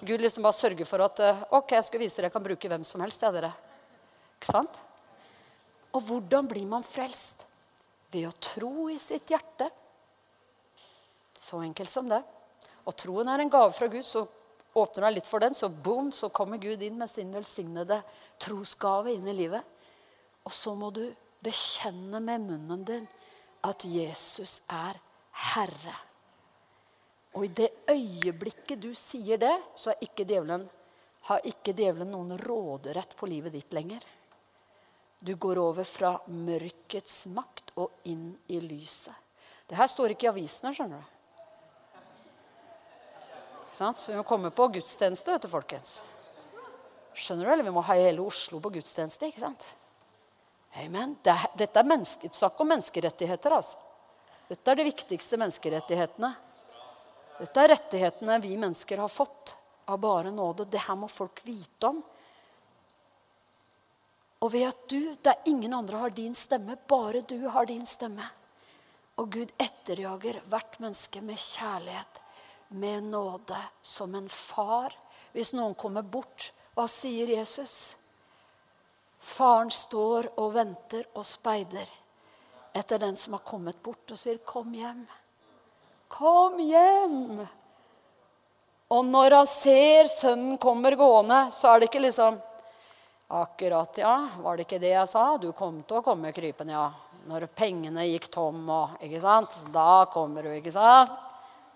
[0.00, 2.70] Gud liksom bare sørger for at eh, ok, jeg skal vise dere jeg kan bruke
[2.72, 3.22] hvem som helst.
[3.22, 3.52] Ja, dere.
[4.40, 4.80] Ikke sant?
[5.94, 7.46] Og hvordan blir man frelst?
[8.10, 9.70] Ved å tro i sitt hjerte.
[11.38, 12.18] Så enkelt som det.
[12.90, 14.26] Og troen er en gave fra Gud, så
[14.74, 18.02] åpner du litt for den, så boom, så kommer Gud inn med sin velsignede
[18.42, 19.62] trosgave inn i livet.
[20.42, 21.04] Og så må du
[21.42, 23.06] bekjenne med munnen din
[23.62, 24.98] at Jesus er
[25.52, 26.00] Herre.
[27.32, 30.66] Og i det øyeblikket du sier det, så ikke djevelen,
[31.28, 34.04] har ikke djevelen noen råderett på livet ditt lenger.
[35.22, 39.14] Du går over fra mørkets makt og inn i lyset.
[39.70, 41.12] Det her står ikke i avisene, skjønner du.
[43.72, 46.02] Så vi må komme på gudstjeneste, vet du, folkens.
[47.16, 47.52] Skjønner du?
[47.54, 49.30] Eller vi må ha hele Oslo på gudstjeneste.
[49.30, 49.64] ikke sant?
[50.82, 51.14] Amen.
[51.22, 53.56] Dette er menneske, snakk om menneskerettigheter.
[53.56, 53.78] altså.
[54.50, 56.34] Dette er de viktigste menneskerettighetene.
[57.40, 59.56] Dette er rettighetene vi mennesker har fått
[59.90, 60.64] av bare nåde.
[60.64, 62.02] Det her må folk vite om.
[64.42, 68.26] Og ved at du, der ingen andre har din stemme, bare du har din stemme.
[69.20, 72.20] Og Gud etterjager hvert menneske med kjærlighet,
[72.68, 74.94] med nåde, som en far.
[75.32, 77.94] Hvis noen kommer bort, hva sier Jesus?
[79.22, 81.98] Faren står og venter og speider
[82.74, 85.06] etter den som har kommet bort, og sier, 'Kom hjem.
[86.12, 87.42] Kom hjem.'
[88.92, 92.40] Og når han ser sønnen kommer gående, så er det ikke liksom
[93.32, 94.28] Akkurat, ja.
[94.44, 95.38] Var det ikke det jeg sa?
[95.40, 96.90] Du kom til å komme krypende, ja.
[97.24, 99.56] Når pengene gikk tom og Ikke sant?
[99.72, 101.14] Da kommer du, ikke sant?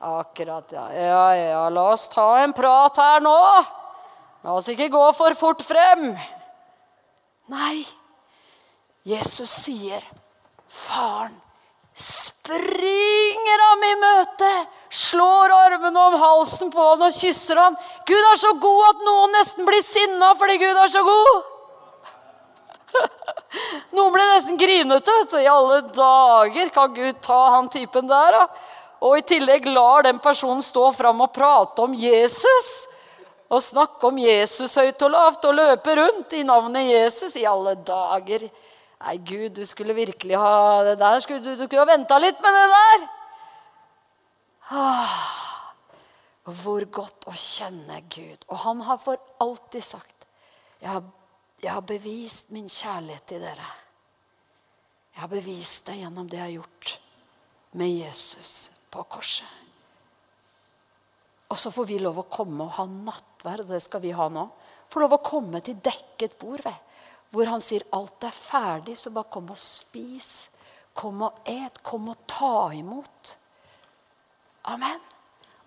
[0.05, 0.85] Akkurat, ja.
[0.93, 3.39] Ja, ja, la oss ta en prat her nå.
[4.45, 6.11] La oss ikke gå for fort frem.
[7.49, 7.87] Nei.
[9.07, 10.05] Jesus sier,
[10.69, 11.41] 'Faren
[11.97, 14.53] springer ham i møte,
[14.93, 17.77] slår armene om halsen på han og kysser ham.
[18.09, 21.53] Gud er så god at noen nesten blir sinna fordi Gud er så god.
[23.97, 25.13] Noen blir nesten grinete.
[25.21, 25.39] vet du.
[25.41, 28.39] I alle dager kan Gud ta han typen der.
[29.05, 32.87] Og i tillegg lar den personen stå fram og prate om Jesus
[33.47, 37.77] og snakke om Jesus høyt og lavt og løpe rundt i navnet Jesus i alle
[37.87, 38.49] dager.
[39.05, 41.21] Nei, Gud, du skulle virkelig ha det der.
[41.21, 43.07] Skulle, du, du skulle ha venta litt med det der.
[44.77, 45.19] Ah,
[46.47, 48.47] hvor godt å kjenne Gud.
[48.49, 50.15] Og han har for alltid sagt
[50.81, 51.05] jeg har,
[51.63, 53.69] jeg har bevist min kjærlighet til dere.
[55.15, 56.91] Jeg har bevist det gjennom det jeg har gjort
[57.81, 58.57] med Jesus
[58.93, 59.49] på korset.
[61.47, 64.27] Og så får vi lov å komme og ha nattverd, og det skal vi ha
[64.33, 64.45] nå.
[64.91, 66.77] Få lov å komme til dekket bord, ved,
[67.37, 70.49] hvor han sier alt er ferdig, så bare kom og spis.
[70.97, 71.83] Kom og et.
[71.85, 73.35] Kom og ta imot.
[74.73, 75.03] Amen.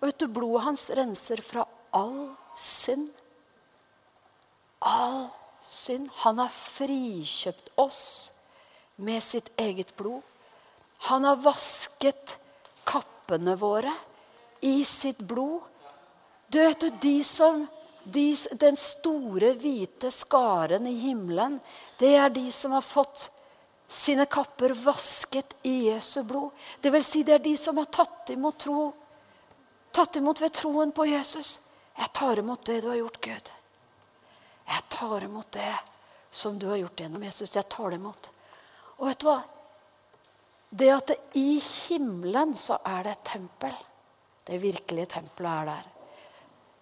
[0.00, 1.62] Og vet du, blodet hans renser fra
[1.94, 3.06] all synd.
[4.82, 5.28] All
[5.62, 6.10] synd.
[6.24, 8.02] Han har frikjøpt oss
[8.98, 10.24] med sitt eget blod.
[11.06, 12.36] Han har vasket
[12.88, 13.94] kappene våre
[14.66, 15.62] i sitt blod.
[16.50, 17.62] Du vet du, de som,
[18.04, 21.58] de, Den store, hvite skaren i himmelen,
[21.98, 23.30] det er de som har fått
[23.90, 26.50] sine kapper vasket i Jesu blod.
[26.80, 28.90] Det vil si, det er de som har tatt imot tro.
[29.90, 31.58] Tatt imot ved troen på Jesus.
[31.98, 33.50] Jeg tar imot det du har gjort, Gud.
[34.70, 35.74] Jeg tar imot det
[36.30, 37.56] som du har gjort gjennom Jesus.
[37.56, 38.30] Jeg tar det imot.
[39.00, 39.40] Og vet du hva?
[40.70, 43.74] Det at det i himmelen så er det et tempel.
[44.46, 45.88] Det virkelige tempelet er der.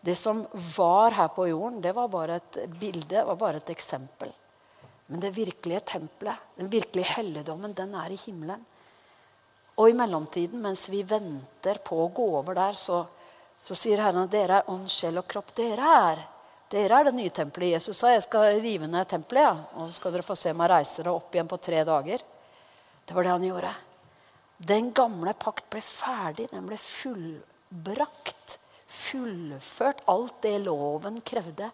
[0.00, 0.44] Det som
[0.76, 4.30] var her på jorden, det var bare et bilde, var bare et eksempel.
[5.06, 8.64] Men det virkelige tempelet, den virkelige helligdommen, den er i himmelen.
[9.78, 13.04] Og i mellomtiden, mens vi venter på å gå over der, så,
[13.62, 15.54] så sier Herren at dere er ånd, sjel og kropp.
[15.56, 16.26] Dere er
[16.68, 17.78] dere er det nye tempelet.
[17.78, 19.46] Jesus sa jeg skal rive ned tempelet.
[19.46, 19.54] Ja.
[19.80, 22.24] Og så skal dere få se meg reise det opp igjen på tre dager.
[23.08, 23.70] Det var det han gjorde.
[24.68, 26.50] Den gamle pakt ble ferdig.
[26.52, 28.57] Den ble fullbrakt
[28.98, 31.70] fullført alt det loven krevde.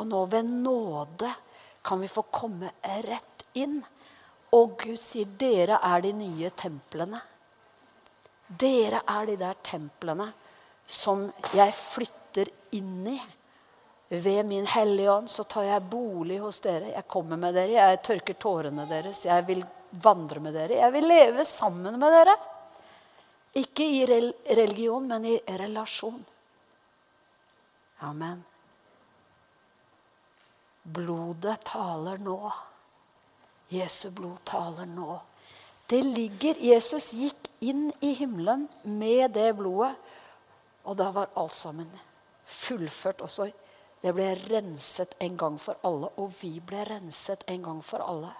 [0.00, 1.32] Og nå ved nåde
[1.82, 3.80] kan vi få komme rett inn.
[4.52, 7.20] Og Gud sier, 'Dere er de nye templene'.
[8.48, 10.32] Dere er de der templene
[10.86, 13.20] som jeg flytter inn i.
[14.12, 16.90] Ved min Hellige Ånd så tar jeg bolig hos dere.
[16.92, 19.24] Jeg kommer med dere, jeg tørker tårene deres.
[19.24, 19.62] Jeg vil
[20.04, 20.76] vandre med dere.
[20.82, 22.34] Jeg vil leve sammen med dere.
[23.56, 26.20] Ikke i religion, men i relasjon.
[28.02, 28.42] Amen.
[30.82, 32.52] Blodet taler nå.
[33.72, 35.20] Jesu blod taler nå.
[35.86, 39.94] Det ligger Jesus gikk inn i himmelen med det blodet,
[40.82, 41.90] og da var alt sammen
[42.48, 43.50] fullført også.
[44.02, 48.32] Det ble renset en gang for alle, og vi ble renset en gang for alle.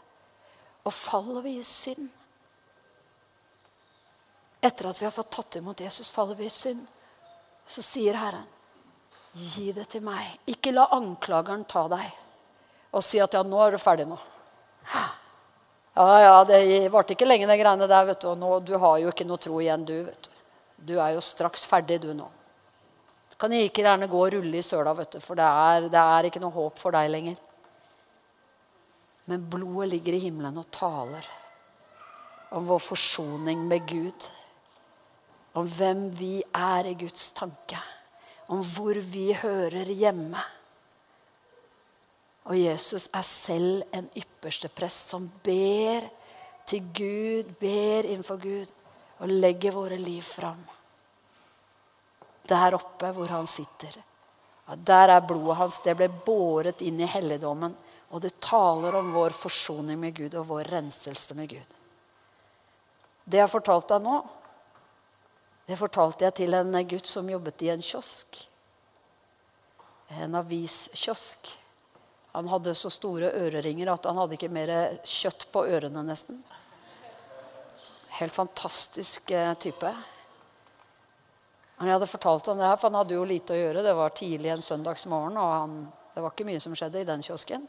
[0.82, 2.10] Og faller vi i synd
[4.62, 6.84] Etter at vi har fått tatt imot Jesus, faller vi i synd.
[7.66, 8.46] Så sier Herren,
[9.32, 10.38] gi det til meg.
[10.50, 12.18] Ikke la anklageren ta deg
[12.92, 14.18] og si at ja, nå er du ferdig nå.
[15.96, 18.04] Ja, ja, det varte ikke lenge, de greiene der.
[18.04, 18.28] vet du.
[18.32, 19.94] Og nå, du har jo ikke noe tro igjen, du.
[20.04, 20.28] vet
[20.76, 22.28] Du Du er jo straks ferdig, du nå.
[23.30, 26.00] Du kan ikke gjerne gå og rulle i søla, vet du, for det er, det
[26.00, 27.36] er ikke noe håp for deg lenger.
[29.24, 31.28] Men blodet ligger i himmelen og taler
[32.52, 34.28] om vår forsoning med Gud.
[35.54, 37.78] Om hvem vi er i Guds tanke.
[38.52, 40.42] Om hvor vi hører hjemme.
[42.50, 46.08] Og Jesus er selv en ypperste prest som ber
[46.68, 48.72] til Gud, ber innenfor Gud
[49.22, 50.60] og legger våre liv fram.
[52.48, 53.94] Der oppe hvor han sitter.
[54.72, 55.80] Og der er blodet hans.
[55.84, 57.74] Det ble båret inn i helligdommen.
[58.12, 61.78] Og det taler om vår forsoning med Gud og vår renselse med Gud.
[63.24, 64.18] Det jeg har fortalt deg nå,
[65.66, 68.40] det fortalte jeg til en gutt som jobbet i en kiosk.
[70.22, 71.52] En aviskiosk.
[72.32, 74.72] Han hadde så store øreringer at han hadde ikke mer
[75.04, 76.40] kjøtt på ørene, nesten.
[78.18, 79.92] Helt fantastisk eh, type.
[81.76, 83.84] Men jeg hadde fortalt ham det her, for han hadde jo lite å gjøre.
[83.84, 85.78] Det var tidlig en søndagsmorgen, og han,
[86.14, 87.64] det var ikke mye som skjedde i den kiosken.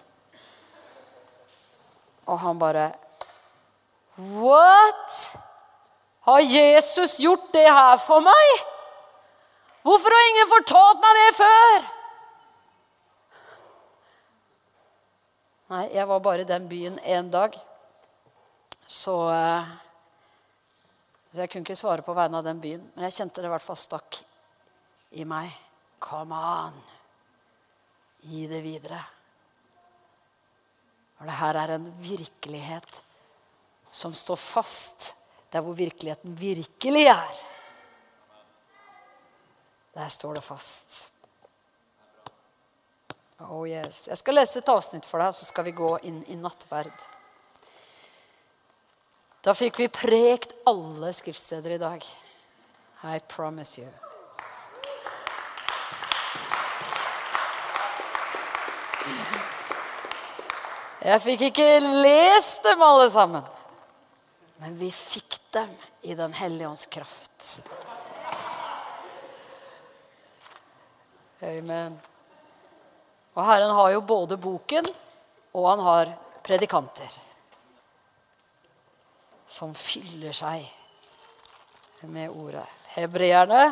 [2.27, 2.91] Og han bare
[4.15, 5.15] What?
[6.23, 8.63] Har Jesus gjort det her for meg?
[9.83, 11.88] Hvorfor har ingen fortalt meg det før?
[15.73, 17.55] Nei, jeg var bare i den byen én dag.
[18.86, 19.73] Så, eh,
[21.31, 22.86] så jeg kunne ikke svare på vegne av den byen.
[22.95, 24.19] Men jeg kjente det i hvert fall stakk
[25.19, 25.51] i meg.
[26.03, 26.77] Come on!
[28.23, 29.01] Gi det videre.
[31.17, 33.01] For det her er en virkelighet
[33.91, 35.12] som står fast
[35.53, 37.41] der hvor virkeligheten virkelig er.
[39.93, 41.09] Der står det fast.
[43.39, 44.07] Oh yes.
[44.07, 47.05] Jeg skal lese et avsnitt for deg, så skal vi gå inn i nattverd.
[49.43, 52.05] Da fikk vi prekt alle skriftsteder i dag.
[53.03, 53.89] I promise you.
[61.03, 63.43] Jeg fikk ikke lest dem alle sammen.
[64.63, 65.69] Men vi fikk dem
[66.01, 67.61] i Den hellige ånds kraft.
[71.43, 71.99] Amen.
[73.33, 74.87] Og Herren har jo både boken,
[75.53, 76.13] og han har
[76.45, 77.17] predikanter.
[79.47, 80.65] Som fyller seg
[82.09, 82.65] med ordet.
[82.95, 83.65] Hebreerne.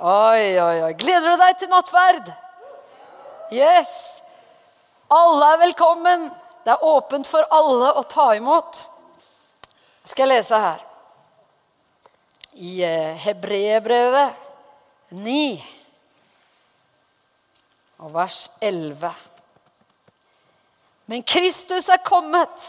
[0.00, 0.92] Oi, oi, oi.
[0.96, 2.30] Gleder du deg til nattverd?
[3.52, 4.22] Yes!
[5.10, 6.30] Alle er velkommen.
[6.64, 8.80] Det er åpent for alle å ta imot.
[10.04, 10.82] Skal jeg lese her.
[12.60, 14.34] I eh, Hebreerbrevet
[15.14, 15.62] 9
[18.00, 19.14] og vers 11.
[21.10, 22.66] Men Kristus er kommet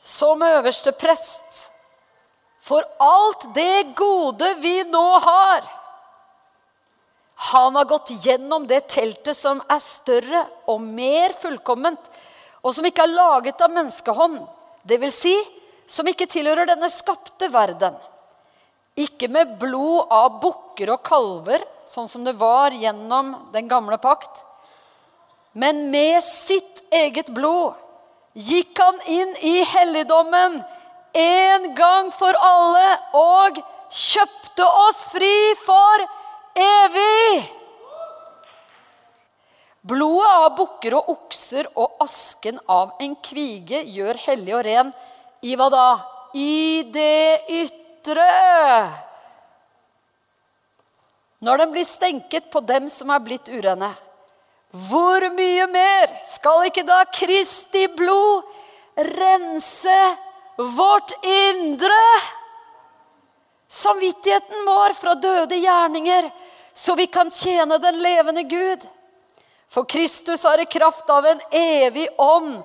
[0.00, 1.68] som øverste prest
[2.68, 5.77] for alt det gode vi nå har.
[7.38, 12.00] Han har gått gjennom det teltet som er større og mer fullkomment,
[12.66, 14.40] og som ikke er laget av menneskehånd.
[14.88, 15.36] Vil si,
[15.86, 17.94] som ikke tilhører denne skapte verden.
[18.98, 24.42] Ikke med blod av bukker og kalver, sånn som det var gjennom den gamle pakt.
[25.54, 27.78] Men med sitt eget blod
[28.34, 30.58] gikk han inn i helligdommen
[31.18, 33.62] en gang for alle og
[33.94, 36.04] kjøpte oss fri for
[36.58, 37.48] evig.
[39.88, 44.90] Blodet av bukker og okser og asken av en kvige gjør hellig og ren
[45.46, 45.88] i hva da?
[46.34, 48.26] I det ytre.
[51.40, 53.92] Når den blir stenket på dem som er blitt urene.
[54.90, 58.44] Hvor mye mer skal ikke da Kristi blod
[58.98, 60.00] rense
[60.58, 62.02] vårt indre?
[63.68, 66.30] Samvittigheten vår fra døde gjerninger
[66.78, 68.84] så vi kan tjene den levende Gud.
[69.68, 72.62] For Kristus har i kraft av en evig ånd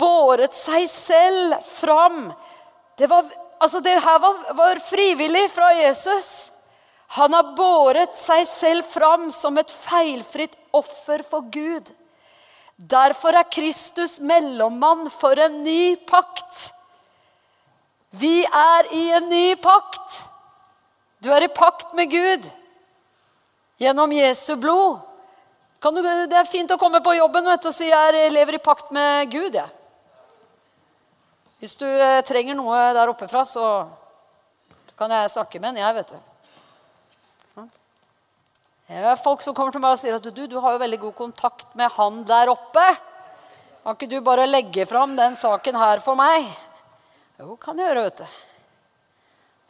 [0.00, 2.32] båret seg selv fram.
[2.98, 3.28] Det, var,
[3.60, 6.50] altså det her var, var frivillig fra Jesus.
[7.20, 11.92] Han har båret seg selv fram som et feilfritt offer for Gud.
[12.76, 16.70] Derfor er Kristus mellommann for en ny pakt.
[18.10, 20.22] Vi er i en ny pakt.
[21.20, 22.46] Du er i pakt med Gud
[23.80, 25.00] gjennom Jesu blod.
[25.80, 28.92] Du, det er fint å komme på jobben vet, og si jeg lever i pakt
[28.92, 29.56] med Gud.
[29.56, 29.68] Ja.
[31.60, 33.64] Hvis du eh, trenger noe der oppe fra, så
[34.96, 36.18] kan jeg snakke med en, jeg, vet du.
[38.90, 40.98] Det er folk som kommer til meg og sier at du, du har jo veldig
[41.04, 42.84] god kontakt med han der oppe.
[43.84, 46.48] Kan ikke du bare legge fram den saken her for meg?
[47.38, 48.49] Jo, kan jeg gjøre, vet du.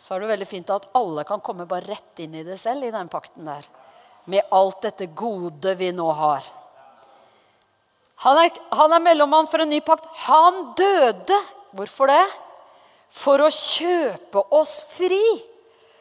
[0.01, 2.87] Så er det veldig fint at alle kan komme bare rett inn i det selv
[2.87, 3.67] i den pakten der.
[4.33, 6.47] Med alt dette gode vi nå har.
[8.25, 10.09] Han er, han er mellommann for en ny pakt.
[10.25, 11.37] Han døde.
[11.77, 12.25] Hvorfor det?
[13.13, 15.21] For å kjøpe oss fri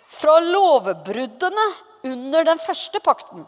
[0.09, 1.67] fra lovbruddene
[2.09, 3.43] under den første pakten.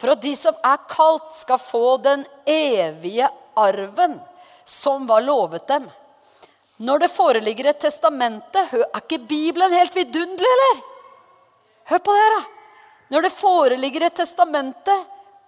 [0.00, 3.28] For at de som er kalt, skal få den evige
[3.58, 4.18] arven
[4.64, 5.88] som var lovet dem.
[6.80, 10.82] Når det foreligger et testamente Er ikke Bibelen helt vidunderlig, eller?
[11.90, 12.42] Hør på det her, da.
[13.10, 14.94] Når det foreligger et testamente,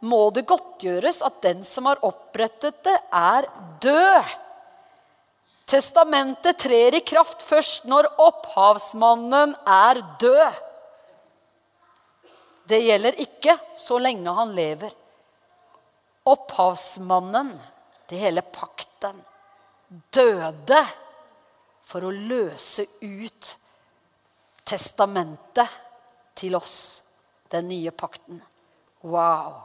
[0.02, 3.46] må det godtgjøres at den som har opprettet det, er
[3.84, 4.32] død.
[5.70, 10.58] Testamentet trer i kraft først når opphavsmannen er død.
[12.66, 14.90] Det gjelder ikke så lenge han lever.
[16.34, 17.54] Opphavsmannen,
[18.10, 19.22] det hele pakten,
[20.10, 20.82] døde
[21.93, 23.51] for å løse ut
[24.64, 25.68] testamentet
[26.38, 27.03] til oss,
[27.53, 28.40] den nye pakten.
[29.05, 29.61] Wow!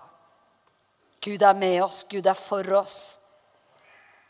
[1.24, 2.98] Gud er med oss, Gud er for oss.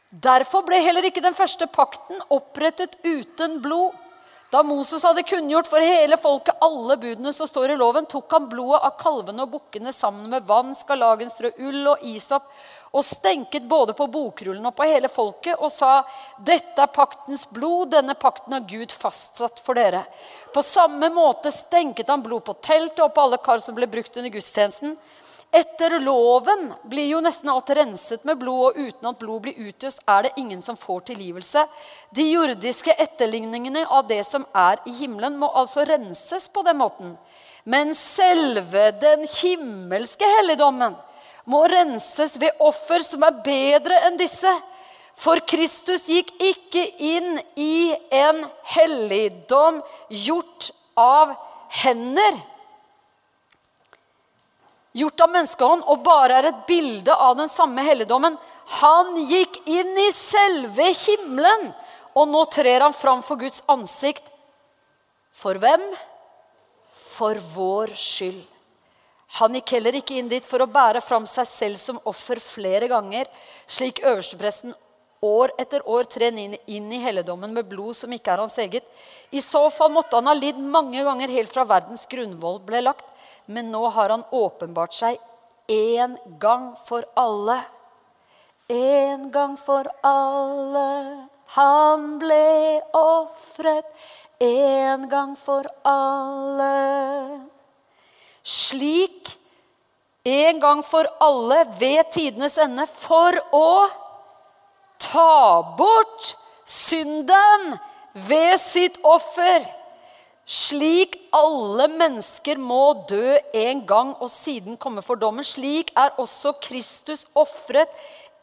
[0.10, 3.96] Derfor ble heller ikke den første pakten opprettet uten blod.
[4.54, 8.48] Da Moses hadde kunngjort for hele folket alle budene som står i loven, tok han
[8.48, 12.48] blodet av kalvene og bukkene sammen med vann, skarlagenstrø, ull og isop
[12.92, 16.04] og stenket både på bokrullen og på hele folket og sa,
[16.40, 20.06] 'Dette er paktens blod, denne pakten har Gud fastsatt for dere.'
[20.54, 24.16] På samme måte stenket han blod på teltet og på alle kar som ble brukt
[24.18, 24.98] under gudstjenesten.
[25.52, 30.02] Etter loven blir jo nesten alt renset med blod, og uten at blod blir utøst,
[30.08, 31.64] er det ingen som får tilgivelse.
[32.12, 37.16] De jordiske etterligningene av det som er i himmelen, må altså renses på den måten.
[37.64, 40.96] Men selve den himmelske helligdommen
[41.48, 44.52] må renses ved offer som er bedre enn disse.
[45.18, 48.44] For Kristus gikk ikke inn i en
[48.76, 49.82] helligdom
[50.28, 50.70] gjort
[51.00, 51.34] av
[51.82, 52.38] hender
[54.98, 58.38] gjort av menneskehånd, og bare er et bilde av den samme helligdommen.
[58.82, 61.72] Han gikk inn i selve himmelen,
[62.18, 64.26] og nå trer han fram for Guds ansikt.
[65.38, 65.84] For hvem?
[66.98, 68.42] For vår skyld.
[69.40, 72.88] Han gikk heller ikke inn dit for å bære fram seg selv som offer flere
[72.88, 73.28] ganger,
[73.68, 74.74] slik øverstepresten
[75.28, 78.88] år etter år trer inn i helligdommen med blod som ikke er hans eget.
[79.34, 83.06] I så fall måtte han ha lidd mange ganger helt fra verdens grunnvoll ble lagt
[83.48, 85.18] men nå har han åpenbart seg
[85.72, 87.62] én gang for alle.
[88.68, 90.88] En gang for alle
[91.56, 93.88] han ble ofret.
[94.44, 96.74] En gang for alle.
[98.48, 99.34] Slik
[100.28, 103.72] en gang for alle ved tidenes ende for å
[105.04, 106.34] ta bort
[106.68, 107.76] synden
[108.28, 109.68] ved sitt offer
[110.48, 116.56] slik alle mennesker må dø en gang og siden komme for dommen, slik er også
[116.64, 117.92] Kristus ofret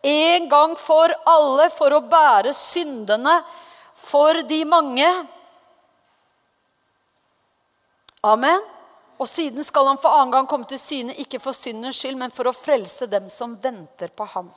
[0.05, 3.39] en gang for alle for å bære syndene
[3.97, 5.09] for de mange.
[8.25, 8.74] Amen.
[9.19, 12.35] Og siden skal han for annen gang komme til syne, ikke for syndens skyld, men
[12.35, 14.51] for å frelse dem som venter på ham.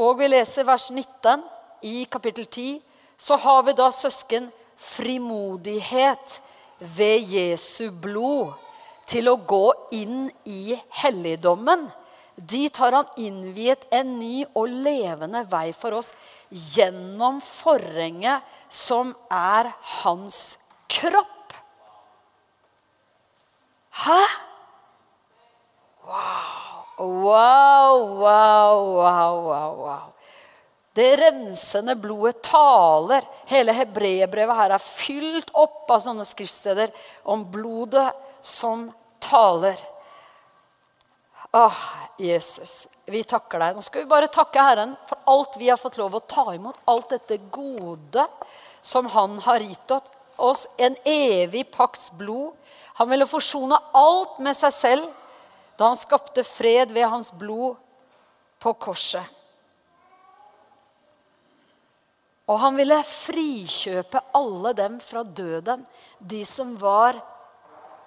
[0.00, 1.42] Og vi leser vers 19
[1.90, 2.78] i kapittel 10.
[3.20, 4.48] Så har vi da søsken
[4.80, 6.40] frimodighet
[6.78, 8.54] ved Jesu blod
[9.10, 9.66] til å gå
[9.98, 11.88] inn i helligdommen.
[12.36, 16.14] Dit har han innviet en ny og levende vei for oss
[16.48, 19.68] gjennom forhenget som er
[20.00, 20.56] hans
[20.88, 21.39] kropp.
[24.00, 24.20] Hæ?
[26.06, 29.74] Wow, wow, wow, wow, wow.
[29.84, 30.08] wow.
[30.92, 33.24] Det rensende blodet taler.
[33.46, 36.90] Hele hebreerbrevet her er fylt opp av sånne skriftsteder
[37.30, 38.08] om blodet
[38.42, 38.88] som
[39.22, 39.78] taler.
[41.52, 41.78] Åh,
[42.18, 43.76] Jesus, vi takker deg.
[43.78, 46.78] Nå skal vi bare takke Herren for alt vi har fått lov å ta imot.
[46.90, 48.26] Alt dette gode
[48.80, 49.94] som Han har gitt
[50.40, 52.54] oss en evig pakts blod.
[53.00, 55.06] Han ville forsone alt med seg selv
[55.80, 57.78] da han skapte fred ved hans blod
[58.60, 59.24] på korset.
[62.44, 65.86] Og han ville frikjøpe alle dem fra døden,
[66.18, 67.16] de som var,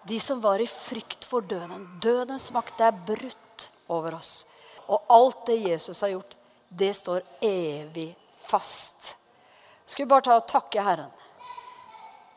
[0.05, 1.87] de som var i frykt for døden.
[2.03, 4.43] Dødens makt er brutt over oss.
[4.85, 6.37] Og alt det Jesus har gjort,
[6.69, 8.11] det står evig
[8.45, 9.15] fast.
[9.89, 11.09] Skal vi bare ta og takke Herren.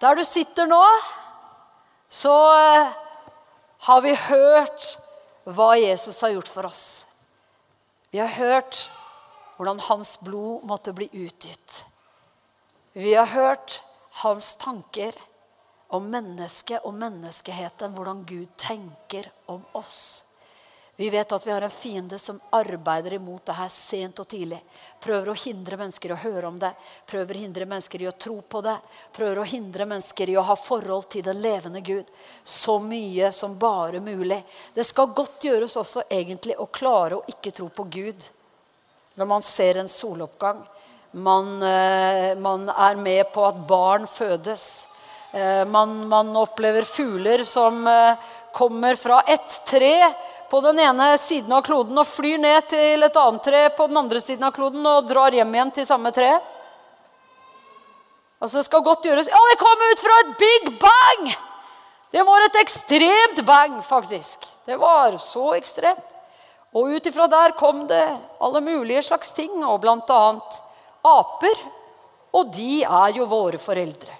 [0.00, 0.80] Der du sitter nå,
[2.08, 2.92] så eh,
[3.88, 4.96] har vi hørt
[5.46, 7.06] hva Jesus har gjort for oss.
[8.10, 8.86] Vi har hørt
[9.56, 11.84] hvordan hans blod måtte bli utgitt.
[12.92, 13.82] Vi har hørt
[14.22, 15.16] hans tanker
[15.92, 20.25] om mennesket og menneskeheten, hvordan Gud tenker om oss.
[20.96, 24.58] Vi vet at vi har en fiende som arbeider imot det her sent og tidlig.
[25.00, 26.70] Prøver å hindre mennesker i å høre om det,
[27.06, 28.76] prøver å hindre mennesker i å tro på det.
[29.12, 32.08] Prøver å hindre mennesker i å ha forhold til den levende Gud
[32.42, 34.40] så mye som bare mulig.
[34.72, 38.30] Det skal godt gjøres også egentlig å klare å ikke tro på Gud
[39.16, 40.64] når man ser en soloppgang
[41.16, 44.86] man, eh, man, er med på at barn fødes.
[45.32, 48.16] Eh, man, man opplever fugler som eh,
[48.52, 49.94] kommer fra ett tre
[50.50, 54.00] på den ene siden av kloden og flyr ned til et annet tre på den
[54.00, 56.36] andre siden av kloden og drar hjem igjen til samme tre.
[58.36, 61.30] Altså det skal godt gjøres Ja, det kom ut fra et big bang!
[62.12, 64.46] Det var et ekstremt bang, faktisk.
[64.64, 66.12] Det var så ekstremt.
[66.76, 68.04] Og ut ifra der kom det
[68.40, 70.60] alle mulige slags ting, og annet
[71.06, 71.64] aper,
[72.36, 74.14] og de er jo våre foreldre.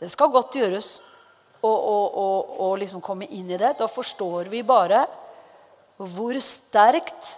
[0.00, 0.98] Det skal godt gjøres
[1.68, 3.74] og, og å liksom komme inn i det.
[3.78, 5.04] Da forstår vi bare
[5.96, 7.34] hvor sterkt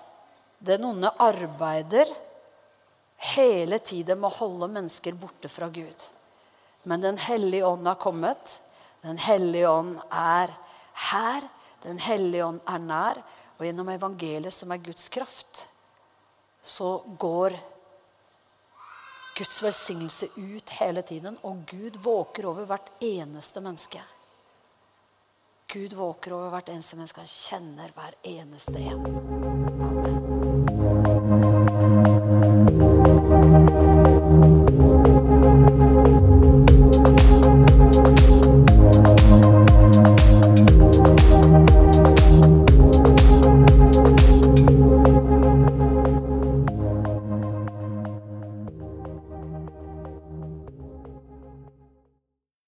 [0.59, 2.11] den onde arbeider
[3.35, 6.07] hele tiden med å holde mennesker borte fra Gud.
[6.87, 8.61] Men Den hellige ånd har kommet.
[9.03, 10.53] Den hellige ånd er
[11.11, 11.49] her.
[11.83, 13.23] Den hellige ånd er nær.
[13.59, 15.65] Og gjennom evangeliet, som er Guds kraft,
[16.63, 17.57] så går
[19.37, 24.01] Guds velsignelse ut hele tiden, og Gud våker over hvert eneste menneske.
[25.69, 27.21] Gud våker over hvert eneste menneske.
[27.21, 29.96] Han kjenner hver eneste en.